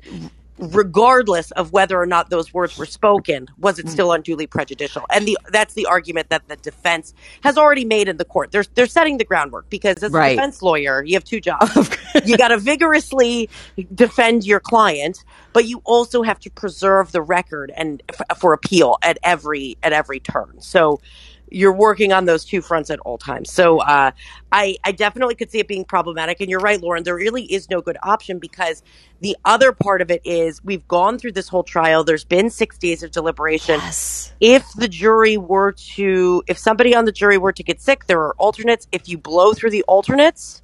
regardless 0.60 1.52
of 1.52 1.72
whether 1.72 2.00
or 2.00 2.06
not 2.06 2.30
those 2.30 2.54
words 2.54 2.78
were 2.78 2.86
spoken, 2.86 3.48
was 3.58 3.80
it 3.80 3.86
mm. 3.86 3.90
still 3.90 4.12
unduly 4.12 4.48
prejudicial? 4.48 5.04
And 5.12 5.28
the 5.28 5.38
that's 5.52 5.74
the 5.74 5.86
argument 5.86 6.30
that 6.30 6.48
the 6.48 6.56
defense 6.58 7.14
has 7.44 7.58
already 7.58 7.86
made 7.86 8.08
in 8.08 8.18
the 8.18 8.26
court. 8.26 8.52
They're 8.52 8.66
they're 8.76 8.86
setting 8.86 9.18
the 9.18 9.26
groundwork 9.26 9.70
because 9.70 10.04
as 10.04 10.12
Right. 10.12 10.34
a 10.34 10.36
defense 10.36 10.62
lawyer, 10.62 11.04
you 11.04 11.16
have 11.16 11.24
two 11.24 11.40
jobs. 11.42 11.90
you 12.26 12.38
got 12.38 12.50
to 12.50 12.58
vigorously 12.58 13.50
defend 13.94 14.46
your 14.46 14.60
client, 14.60 15.24
but 15.54 15.66
you 15.66 15.82
also 15.86 16.22
have 16.24 16.40
to 16.40 16.52
preserve 16.52 17.12
the 17.12 17.22
record 17.22 17.72
and 17.76 18.04
f- 18.10 18.38
for 18.38 18.54
appeal 18.54 18.98
at 19.02 19.18
every 19.24 19.78
at 19.84 19.94
every 19.94 20.20
turn. 20.20 20.60
So 20.60 21.02
you're 21.50 21.74
working 21.74 22.12
on 22.12 22.26
those 22.26 22.46
two 22.46 22.62
fronts 22.62 22.90
at 22.90 23.00
all 23.02 23.18
times. 23.18 23.52
So 23.52 23.80
uh, 23.80 24.12
I, 24.52 24.78
I 24.84 24.92
definitely 24.92 25.36
could 25.36 25.52
see 25.52 25.60
it 25.60 25.68
being 25.68 25.86
problematic. 25.86 26.42
And 26.42 26.50
you're 26.50 26.60
right, 26.60 26.82
Lauren. 26.82 27.04
There 27.04 27.16
really 27.16 27.44
is 27.44 27.70
no 27.70 27.82
good 27.82 27.98
option 28.04 28.40
because 28.40 28.82
the 29.22 29.38
other 29.46 29.72
part 29.72 30.02
of 30.02 30.10
it 30.10 30.22
is 30.26 30.64
we've 30.64 30.88
gone 30.88 31.18
through 31.20 31.34
this 31.34 31.48
whole 31.48 31.64
trial. 31.64 32.04
There's 32.04 32.26
been 32.26 32.50
six 32.50 32.78
days 32.78 33.04
of 33.04 33.12
deliberation. 33.12 33.80
yes. 33.80 34.34
If 34.40 34.72
the 34.74 34.88
jury 34.88 35.38
were 35.38 35.74
to, 35.74 36.44
if 36.48 36.58
somebody 36.58 36.96
on 36.96 37.06
the 37.06 37.12
jury 37.12 37.38
were 37.38 37.54
to 37.54 37.64
get 37.64 37.82
sick, 37.82 38.08
there 38.08 38.20
are 38.22 38.34
alternates. 38.36 38.88
If 38.92 39.08
you 39.08 39.18
blow 39.18 39.54
through 39.54 39.72
the 39.72 39.84
alternates, 39.84 40.62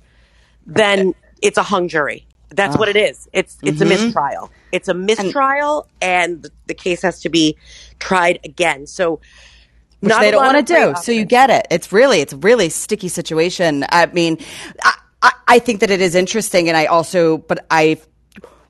then 0.65 1.13
it's 1.41 1.57
a 1.57 1.63
hung 1.63 1.87
jury. 1.87 2.25
That's 2.51 2.77
what 2.77 2.89
it 2.89 2.95
is. 2.95 3.27
It's 3.31 3.57
it's 3.61 3.79
a 3.79 3.85
mistrial. 3.85 4.49
It's 4.71 4.87
a 4.87 4.93
mistrial, 4.93 5.87
and 6.01 6.41
the, 6.41 6.51
the 6.65 6.73
case 6.73 7.01
has 7.03 7.21
to 7.21 7.29
be 7.29 7.57
tried 7.99 8.39
again. 8.43 8.87
So, 8.87 9.19
which 9.99 10.09
not 10.09 10.21
they 10.21 10.31
don't 10.31 10.43
want 10.43 10.65
to 10.65 10.73
do. 10.73 10.93
So 11.01 11.11
you 11.11 11.25
get 11.25 11.49
it. 11.49 11.67
It's 11.69 11.91
really, 11.91 12.21
it's 12.21 12.33
a 12.33 12.37
really 12.37 12.69
sticky 12.69 13.09
situation. 13.09 13.85
I 13.89 14.05
mean, 14.07 14.37
I, 14.81 14.97
I, 15.21 15.31
I 15.47 15.59
think 15.59 15.81
that 15.81 15.91
it 15.91 16.01
is 16.01 16.15
interesting, 16.15 16.67
and 16.67 16.77
I 16.77 16.85
also, 16.85 17.37
but 17.37 17.65
I. 17.69 18.01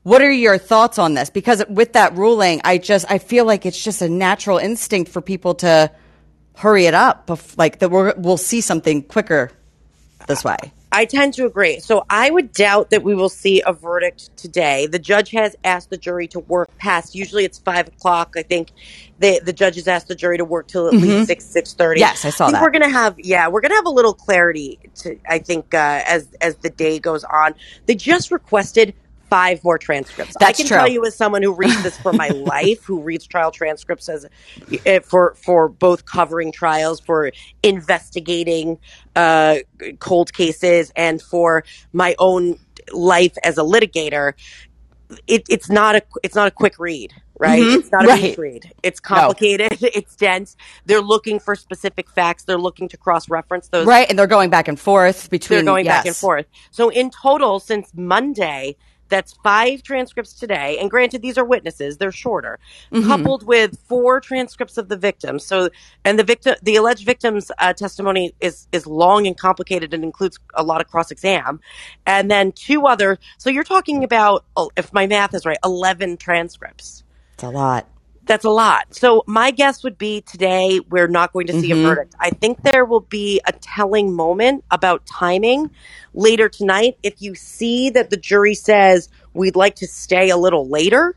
What 0.02 0.22
are 0.22 0.32
your 0.32 0.56
thoughts 0.56 0.98
on 0.98 1.12
this? 1.12 1.28
Because 1.28 1.62
with 1.68 1.92
that 1.92 2.16
ruling, 2.16 2.62
I 2.64 2.78
just 2.78 3.04
I 3.10 3.18
feel 3.18 3.44
like 3.44 3.66
it's 3.66 3.84
just 3.84 4.00
a 4.00 4.08
natural 4.08 4.56
instinct 4.56 5.12
for 5.12 5.20
people 5.20 5.56
to 5.56 5.92
hurry 6.56 6.86
it 6.86 6.94
up, 6.94 7.30
like 7.58 7.80
that 7.80 7.90
we're, 7.90 8.14
we'll 8.16 8.38
see 8.38 8.62
something 8.62 9.02
quicker 9.02 9.50
this 10.26 10.42
way. 10.42 10.56
I 10.92 11.04
tend 11.04 11.34
to 11.34 11.46
agree. 11.46 11.78
So 11.80 12.04
I 12.10 12.30
would 12.30 12.52
doubt 12.52 12.90
that 12.90 13.02
we 13.02 13.14
will 13.14 13.28
see 13.28 13.62
a 13.64 13.72
verdict 13.72 14.36
today. 14.36 14.86
The 14.86 14.98
judge 14.98 15.30
has 15.30 15.54
asked 15.62 15.90
the 15.90 15.96
jury 15.96 16.26
to 16.28 16.40
work 16.40 16.76
past. 16.78 17.14
Usually 17.14 17.44
it's 17.44 17.58
five 17.58 17.88
o'clock. 17.88 18.34
I 18.36 18.42
think 18.42 18.72
the 19.18 19.40
the 19.44 19.52
judge 19.52 19.76
has 19.76 19.86
asked 19.86 20.08
the 20.08 20.14
jury 20.14 20.38
to 20.38 20.44
work 20.44 20.66
till 20.66 20.88
at 20.88 20.94
least 20.94 21.26
six 21.26 21.44
six 21.44 21.74
thirty. 21.74 22.00
Yes, 22.00 22.24
I 22.24 22.30
saw 22.30 22.46
think 22.46 22.54
that. 22.54 22.62
We're 22.62 22.70
gonna 22.70 22.88
have 22.88 23.18
yeah, 23.18 23.48
we're 23.48 23.60
gonna 23.60 23.76
have 23.76 23.86
a 23.86 23.90
little 23.90 24.14
clarity. 24.14 24.78
To 24.96 25.16
I 25.28 25.38
think 25.38 25.74
uh, 25.74 26.02
as 26.06 26.28
as 26.40 26.56
the 26.56 26.70
day 26.70 26.98
goes 26.98 27.22
on, 27.24 27.54
they 27.86 27.94
just 27.94 28.30
requested 28.30 28.94
five 29.30 29.62
more 29.64 29.78
transcripts. 29.78 30.34
That's 30.38 30.50
I 30.50 30.52
can 30.62 30.66
true. 30.66 30.76
tell 30.76 30.88
you 30.88 31.04
as 31.06 31.16
someone 31.16 31.42
who 31.42 31.54
reads 31.54 31.82
this 31.82 31.96
for 31.98 32.12
my 32.12 32.28
life, 32.54 32.84
who 32.84 33.00
reads 33.00 33.26
trial 33.26 33.50
transcripts 33.52 34.08
as 34.08 34.26
eh, 34.84 34.98
for 35.00 35.34
for 35.36 35.68
both 35.68 36.04
covering 36.04 36.52
trials, 36.52 37.00
for 37.00 37.30
investigating 37.62 38.78
uh, 39.16 39.56
cold 40.00 40.32
cases, 40.32 40.92
and 40.96 41.22
for 41.22 41.64
my 41.92 42.14
own 42.18 42.58
life 42.92 43.36
as 43.44 43.56
a 43.58 43.62
litigator. 43.62 44.32
it, 45.26 45.42
it's 45.48 45.68
not 45.70 45.96
a 45.96 46.02
it's 46.22 46.34
not 46.36 46.46
a 46.46 46.50
quick 46.52 46.78
read, 46.78 47.12
right? 47.38 47.60
Mhm. 47.62 47.78
It's 47.80 47.90
not 47.92 48.04
a 48.04 48.08
Right. 48.08 48.20
quick 48.20 48.38
read. 48.38 48.72
It's 48.82 49.00
complicated. 49.00 49.72
It's 49.82 50.14
dense. 50.14 50.56
They're 50.86 51.00
looking 51.00 51.40
for 51.40 51.56
specific 51.56 52.08
facts. 52.10 52.44
They're 52.44 52.58
looking 52.58 52.88
to 52.90 52.96
cross 52.96 53.28
reference 53.28 53.68
those. 53.68 53.86
Right, 53.86 54.08
and 54.08 54.16
they're 54.18 54.28
going 54.28 54.50
back 54.50 54.68
and 54.68 54.78
forth 54.78 55.28
between. 55.30 55.58
They're 55.58 55.64
going 55.64 55.84
back 55.86 56.06
and 56.06 56.14
forth. 56.16 56.46
So 56.70 56.90
in 56.90 57.10
total, 57.10 57.58
since 57.58 57.90
Monday, 57.94 58.76
that's 59.10 59.34
five 59.44 59.82
transcripts 59.82 60.32
today. 60.32 60.78
And 60.78 60.90
granted, 60.90 61.20
these 61.20 61.36
are 61.36 61.44
witnesses; 61.44 61.98
they're 61.98 62.12
shorter, 62.12 62.58
Mm-hmm. 62.92 63.08
coupled 63.08 63.46
with 63.46 63.78
four 63.86 64.20
transcripts 64.20 64.78
of 64.78 64.88
the 64.88 64.96
victims. 64.96 65.44
So, 65.44 65.68
and 66.04 66.18
the 66.18 66.24
victim, 66.24 66.54
the 66.62 66.76
alleged 66.76 67.04
victim's 67.04 67.50
uh, 67.58 67.72
testimony 67.74 68.32
is 68.40 68.66
is 68.72 68.86
long 68.86 69.26
and 69.26 69.36
complicated 69.36 69.92
and 69.92 70.02
includes 70.04 70.38
a 70.54 70.62
lot 70.62 70.80
of 70.80 70.88
cross 70.88 71.10
exam, 71.10 71.60
and 72.06 72.30
then 72.30 72.52
two 72.52 72.86
other. 72.86 73.18
So 73.38 73.50
you're 73.50 73.64
talking 73.64 74.04
about, 74.04 74.44
oh, 74.56 74.70
if 74.76 74.92
my 74.92 75.06
math 75.06 75.34
is 75.34 75.44
right, 75.44 75.58
eleven 75.64 76.16
transcripts. 76.16 77.04
It's 77.34 77.42
a 77.42 77.50
lot. 77.50 77.86
That's 78.26 78.44
a 78.44 78.50
lot. 78.50 78.94
So 78.94 79.24
my 79.26 79.50
guess 79.50 79.82
would 79.82 79.98
be 79.98 80.20
today 80.20 80.80
we're 80.88 81.08
not 81.08 81.32
going 81.32 81.46
to 81.48 81.60
see 81.60 81.70
Mhm. 81.70 81.80
a 81.80 81.82
verdict. 81.88 82.14
I 82.20 82.30
think 82.30 82.62
there 82.62 82.84
will 82.84 83.00
be 83.00 83.40
a 83.46 83.52
telling 83.52 84.14
moment 84.14 84.64
about 84.70 85.04
timing 85.06 85.70
later 86.14 86.48
tonight. 86.48 86.96
If 87.02 87.20
you 87.20 87.34
see 87.34 87.90
that 87.90 88.10
the 88.10 88.16
jury 88.16 88.54
says 88.54 89.08
we'd 89.34 89.56
like 89.56 89.76
to 89.76 89.86
stay 89.86 90.30
a 90.30 90.36
little 90.36 90.68
later, 90.68 91.16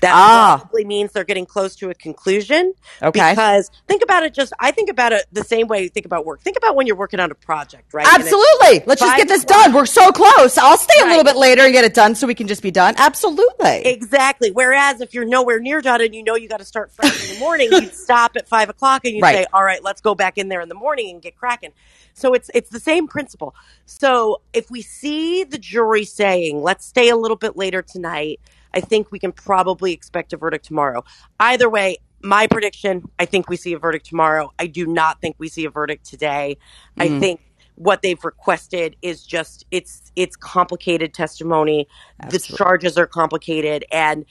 that 0.00 0.12
Ah. 0.14 0.58
probably 0.60 0.84
means 0.84 1.12
they're 1.12 1.24
getting 1.24 1.46
close 1.46 1.76
to 1.76 1.88
a 1.90 1.94
conclusion. 1.94 2.74
Okay. 3.02 3.30
Because 3.30 3.70
think 3.88 4.02
about 4.02 4.22
it 4.22 4.34
just 4.34 4.52
I 4.60 4.70
think 4.70 4.90
about 4.90 5.12
it 5.12 5.24
the 5.32 5.44
same 5.44 5.66
way 5.68 5.82
you 5.84 5.88
think 5.88 6.04
about 6.06 6.26
work. 6.26 6.40
Think 6.42 6.56
about 6.56 6.76
when 6.76 6.86
you're 6.86 6.96
working 6.96 7.20
on 7.20 7.30
a 7.30 7.34
project, 7.34 7.94
right? 7.94 8.06
Absolutely. 8.06 8.82
Let's 8.86 9.00
just 9.00 9.16
get 9.16 9.28
this 9.28 9.44
done. 9.44 9.72
We're 9.72 9.86
so 9.86 10.10
close. 10.12 10.58
I'll 10.58 10.76
stay 10.76 11.00
a 11.02 11.06
little 11.06 11.24
bit 11.24 11.36
later 11.36 11.62
and 11.62 11.72
get 11.72 11.84
it 11.84 11.94
done 11.94 12.14
so 12.14 12.26
we 12.26 12.34
can 12.34 12.46
just 12.48 12.62
be 12.62 12.70
done. 12.70 12.94
Absolutely. 12.98 13.86
Exactly. 13.86 14.50
Whereas 14.50 15.00
if 15.00 15.14
you're 15.14 15.24
nowhere 15.24 15.60
near 15.60 15.80
done 15.80 16.00
and 16.00 16.14
you 16.14 16.22
know 16.22 16.34
you 16.36 16.48
got 16.48 16.58
to 16.58 16.64
start 16.64 16.92
fresh 16.92 17.28
in 17.30 17.34
the 17.34 17.40
morning, 17.40 17.68
you'd 17.72 17.94
stop 18.04 18.32
at 18.36 18.46
five 18.48 18.68
o'clock 18.68 19.04
and 19.04 19.14
you'd 19.14 19.22
Right. 19.22 19.36
say, 19.36 19.46
"All 19.52 19.62
right, 19.64 19.82
let's 19.82 20.00
go 20.00 20.14
back 20.14 20.36
in 20.38 20.48
there 20.48 20.60
in 20.60 20.68
the 20.68 20.74
morning 20.74 21.10
and 21.10 21.22
get 21.22 21.36
cracking." 21.36 21.70
So 22.14 22.34
it's 22.34 22.50
it's 22.54 22.70
the 22.70 22.80
same 22.80 23.08
principle. 23.08 23.54
So 23.86 24.40
if 24.52 24.70
we 24.70 24.82
see 24.82 25.44
the 25.44 25.58
jury 25.58 26.04
saying, 26.04 26.62
"Let's 26.62 26.84
stay 26.86 27.08
a 27.08 27.16
little 27.16 27.36
bit 27.36 27.56
later 27.56 27.82
tonight," 27.82 28.40
I 28.74 28.80
think 28.80 29.12
we 29.12 29.20
can 29.20 29.32
probably 29.32 29.92
expect 29.94 30.34
a 30.34 30.38
verdict 30.38 30.66
tomorrow. 30.66 31.04
Either 31.40 31.70
way. 31.70 31.98
My 32.24 32.48
prediction, 32.48 33.04
I 33.18 33.26
think 33.26 33.48
we 33.50 33.56
see 33.56 33.74
a 33.74 33.78
verdict 33.78 34.06
tomorrow. 34.06 34.50
I 34.58 34.66
do 34.66 34.86
not 34.86 35.20
think 35.22 35.36
we 35.38 35.48
see 35.48 35.66
a 35.66 35.70
verdict 35.70 36.06
today. 36.06 36.58
I 37.00 37.10
Mhm. 37.10 37.20
think 37.20 37.40
what 37.76 38.02
they've 38.02 38.24
requested 38.24 38.96
is 39.02 39.24
just 39.26 39.64
it's 39.72 40.12
it's 40.16 40.36
complicated 40.36 41.14
testimony 41.14 41.88
the 42.28 42.38
charges 42.40 42.98
are 42.98 43.06
complicated 43.08 43.84
and 43.92 44.26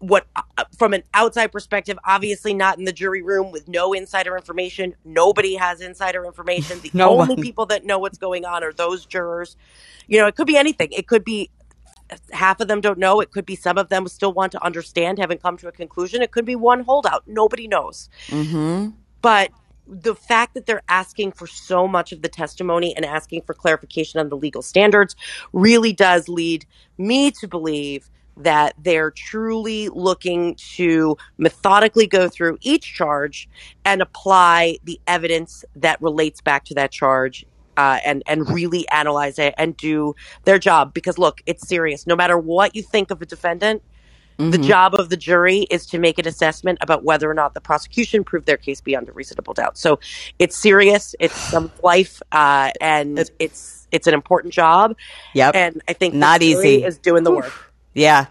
what 0.00 0.26
uh, 0.36 0.64
from 0.78 0.94
an 0.94 1.02
outside 1.14 1.52
perspective 1.52 1.98
obviously 2.06 2.54
not 2.54 2.78
in 2.78 2.84
the 2.84 2.92
jury 2.92 3.22
room 3.22 3.52
with 3.52 3.68
no 3.68 3.92
insider 3.94 4.36
information 4.36 4.94
nobody 5.04 5.56
has 5.56 5.80
insider 5.80 6.26
information 6.26 6.80
the 6.82 6.94
No 6.94 7.10
only 7.10 7.36
one. 7.36 7.38
people 7.38 7.66
that 7.66 7.84
know 7.84 7.98
what's 7.98 8.18
going 8.18 8.44
on 8.44 8.64
are 8.64 8.72
those 8.74 9.06
jurors 9.06 9.56
you 10.08 10.18
know 10.18 10.26
it 10.26 10.36
could 10.36 10.46
be 10.48 10.56
anything 10.58 10.88
it 10.92 11.08
could 11.08 11.24
be 11.24 11.50
half 12.32 12.60
of 12.60 12.68
them 12.68 12.80
don't 12.80 12.98
know. 12.98 13.20
It 13.20 13.30
could 13.30 13.46
be 13.46 13.56
some 13.56 13.78
of 13.78 13.88
them 13.88 14.06
still 14.08 14.32
want 14.32 14.52
to 14.52 14.64
understand 14.64 15.18
haven't 15.18 15.42
come 15.42 15.56
to 15.58 15.68
a 15.68 15.72
conclusion. 15.72 16.22
It 16.22 16.30
could 16.30 16.44
be 16.44 16.56
one 16.56 16.80
holdout. 16.80 17.24
Nobody 17.26 17.68
knows. 17.68 18.08
Mm-hmm. 18.28 18.90
but 19.22 19.50
the 19.90 20.14
fact 20.14 20.52
that 20.52 20.66
they're 20.66 20.82
asking 20.88 21.32
for 21.32 21.46
so 21.46 21.88
much 21.88 22.12
of 22.12 22.20
the 22.20 22.28
testimony 22.28 22.94
and 22.94 23.06
asking 23.06 23.40
for 23.42 23.54
clarification 23.54 24.20
on 24.20 24.28
the 24.28 24.36
legal 24.36 24.60
standards 24.60 25.16
really 25.54 25.94
does 25.94 26.28
lead 26.28 26.66
me 26.98 27.30
to 27.30 27.48
believe 27.48 28.10
that 28.36 28.74
they're 28.78 29.10
truly 29.10 29.88
looking 29.88 30.54
to 30.54 31.16
methodically 31.38 32.06
go 32.06 32.28
through 32.28 32.58
each 32.60 32.94
charge 32.94 33.48
and 33.84 34.00
apply 34.00 34.78
the 34.84 35.00
evidence 35.06 35.64
that 35.74 36.00
relates 36.00 36.40
back 36.40 36.64
to 36.64 36.74
that 36.74 36.92
charge 36.92 37.44
uh, 37.78 37.98
and 38.04 38.22
and 38.26 38.50
really 38.50 38.86
analyze 38.90 39.38
it 39.38 39.54
and 39.58 39.76
do 39.78 40.14
their 40.44 40.58
job 40.58 40.92
because 40.92 41.16
look 41.18 41.40
it's 41.46 41.66
serious 41.66 42.06
no 42.06 42.16
matter 42.16 42.36
what 42.38 42.76
you 42.76 42.82
think 42.82 43.10
of 43.10 43.22
a 43.22 43.26
defendant 43.26 43.82
the 44.38 44.56
Mhm. 44.58 44.64
job 44.68 44.94
of 44.94 45.08
the 45.10 45.16
jury 45.16 45.66
is 45.68 45.84
to 45.86 45.98
make 45.98 46.16
an 46.20 46.28
assessment 46.28 46.78
about 46.80 47.02
whether 47.02 47.28
or 47.28 47.34
not 47.34 47.54
the 47.54 47.60
prosecution 47.60 48.22
proved 48.22 48.46
their 48.46 48.56
case 48.56 48.80
beyond 48.80 49.08
a 49.08 49.12
reasonable 49.12 49.52
doubt. 49.52 49.76
So 49.76 49.98
it's 50.38 50.56
serious. 50.56 51.16
It's 51.18 51.34
some 51.54 51.72
life, 51.82 52.22
uh, 52.30 52.70
and 52.80 53.18
it's 53.40 53.88
it's 53.90 54.06
an 54.06 54.14
important 54.14 54.54
job. 54.54 54.94
Yep. 55.34 55.56
And 55.56 55.82
I 55.88 55.92
think 55.94 56.14
the 56.14 56.20
Not 56.20 56.40
jury 56.40 56.52
easy. 56.76 56.84
is 56.84 56.98
doing 56.98 57.24
the 57.24 57.32
work. 57.32 57.52
Yeah. 57.94 58.26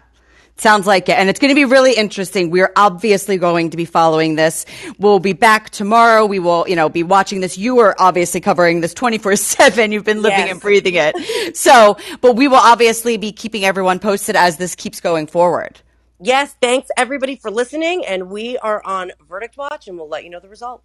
Sounds 0.58 0.86
like 0.88 1.08
it. 1.08 1.12
And 1.16 1.28
it's 1.30 1.38
going 1.38 1.50
to 1.50 1.54
be 1.54 1.64
really 1.64 1.94
interesting. 1.94 2.50
We're 2.50 2.72
obviously 2.74 3.36
going 3.38 3.70
to 3.70 3.76
be 3.76 3.84
following 3.84 4.34
this. 4.34 4.66
We'll 4.98 5.20
be 5.20 5.32
back 5.32 5.70
tomorrow. 5.70 6.26
We 6.26 6.40
will, 6.40 6.64
you 6.68 6.74
know, 6.74 6.88
be 6.88 7.04
watching 7.04 7.40
this. 7.40 7.56
You 7.56 7.78
are 7.78 7.94
obviously 7.98 8.40
covering 8.40 8.80
this 8.80 8.92
24 8.92 9.36
7. 9.36 9.92
You've 9.92 10.04
been 10.04 10.20
living 10.20 10.38
Yes. 10.40 10.50
and 10.50 10.60
breathing 10.60 10.94
it. 10.96 11.14
So, 11.56 11.96
but 12.20 12.34
we 12.36 12.48
will 12.48 12.56
obviously 12.56 13.16
be 13.16 13.30
keeping 13.32 13.64
everyone 13.64 14.00
posted 14.00 14.34
as 14.36 14.56
this 14.56 14.74
keeps 14.74 15.00
going 15.00 15.26
forward. 15.28 15.80
Yes, 16.20 16.54
thanks 16.60 16.88
everybody 16.96 17.36
for 17.36 17.50
listening, 17.50 18.04
and 18.04 18.28
we 18.28 18.58
are 18.58 18.82
on 18.84 19.12
verdict 19.28 19.56
watch, 19.56 19.86
and 19.86 19.96
we'll 19.96 20.08
let 20.08 20.24
you 20.24 20.30
know 20.30 20.40
the 20.40 20.48
result. 20.48 20.82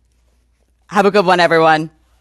Have 0.87 1.05
a 1.07 1.11
good 1.11 1.25
one, 1.25 1.39
everyone. 1.39 1.89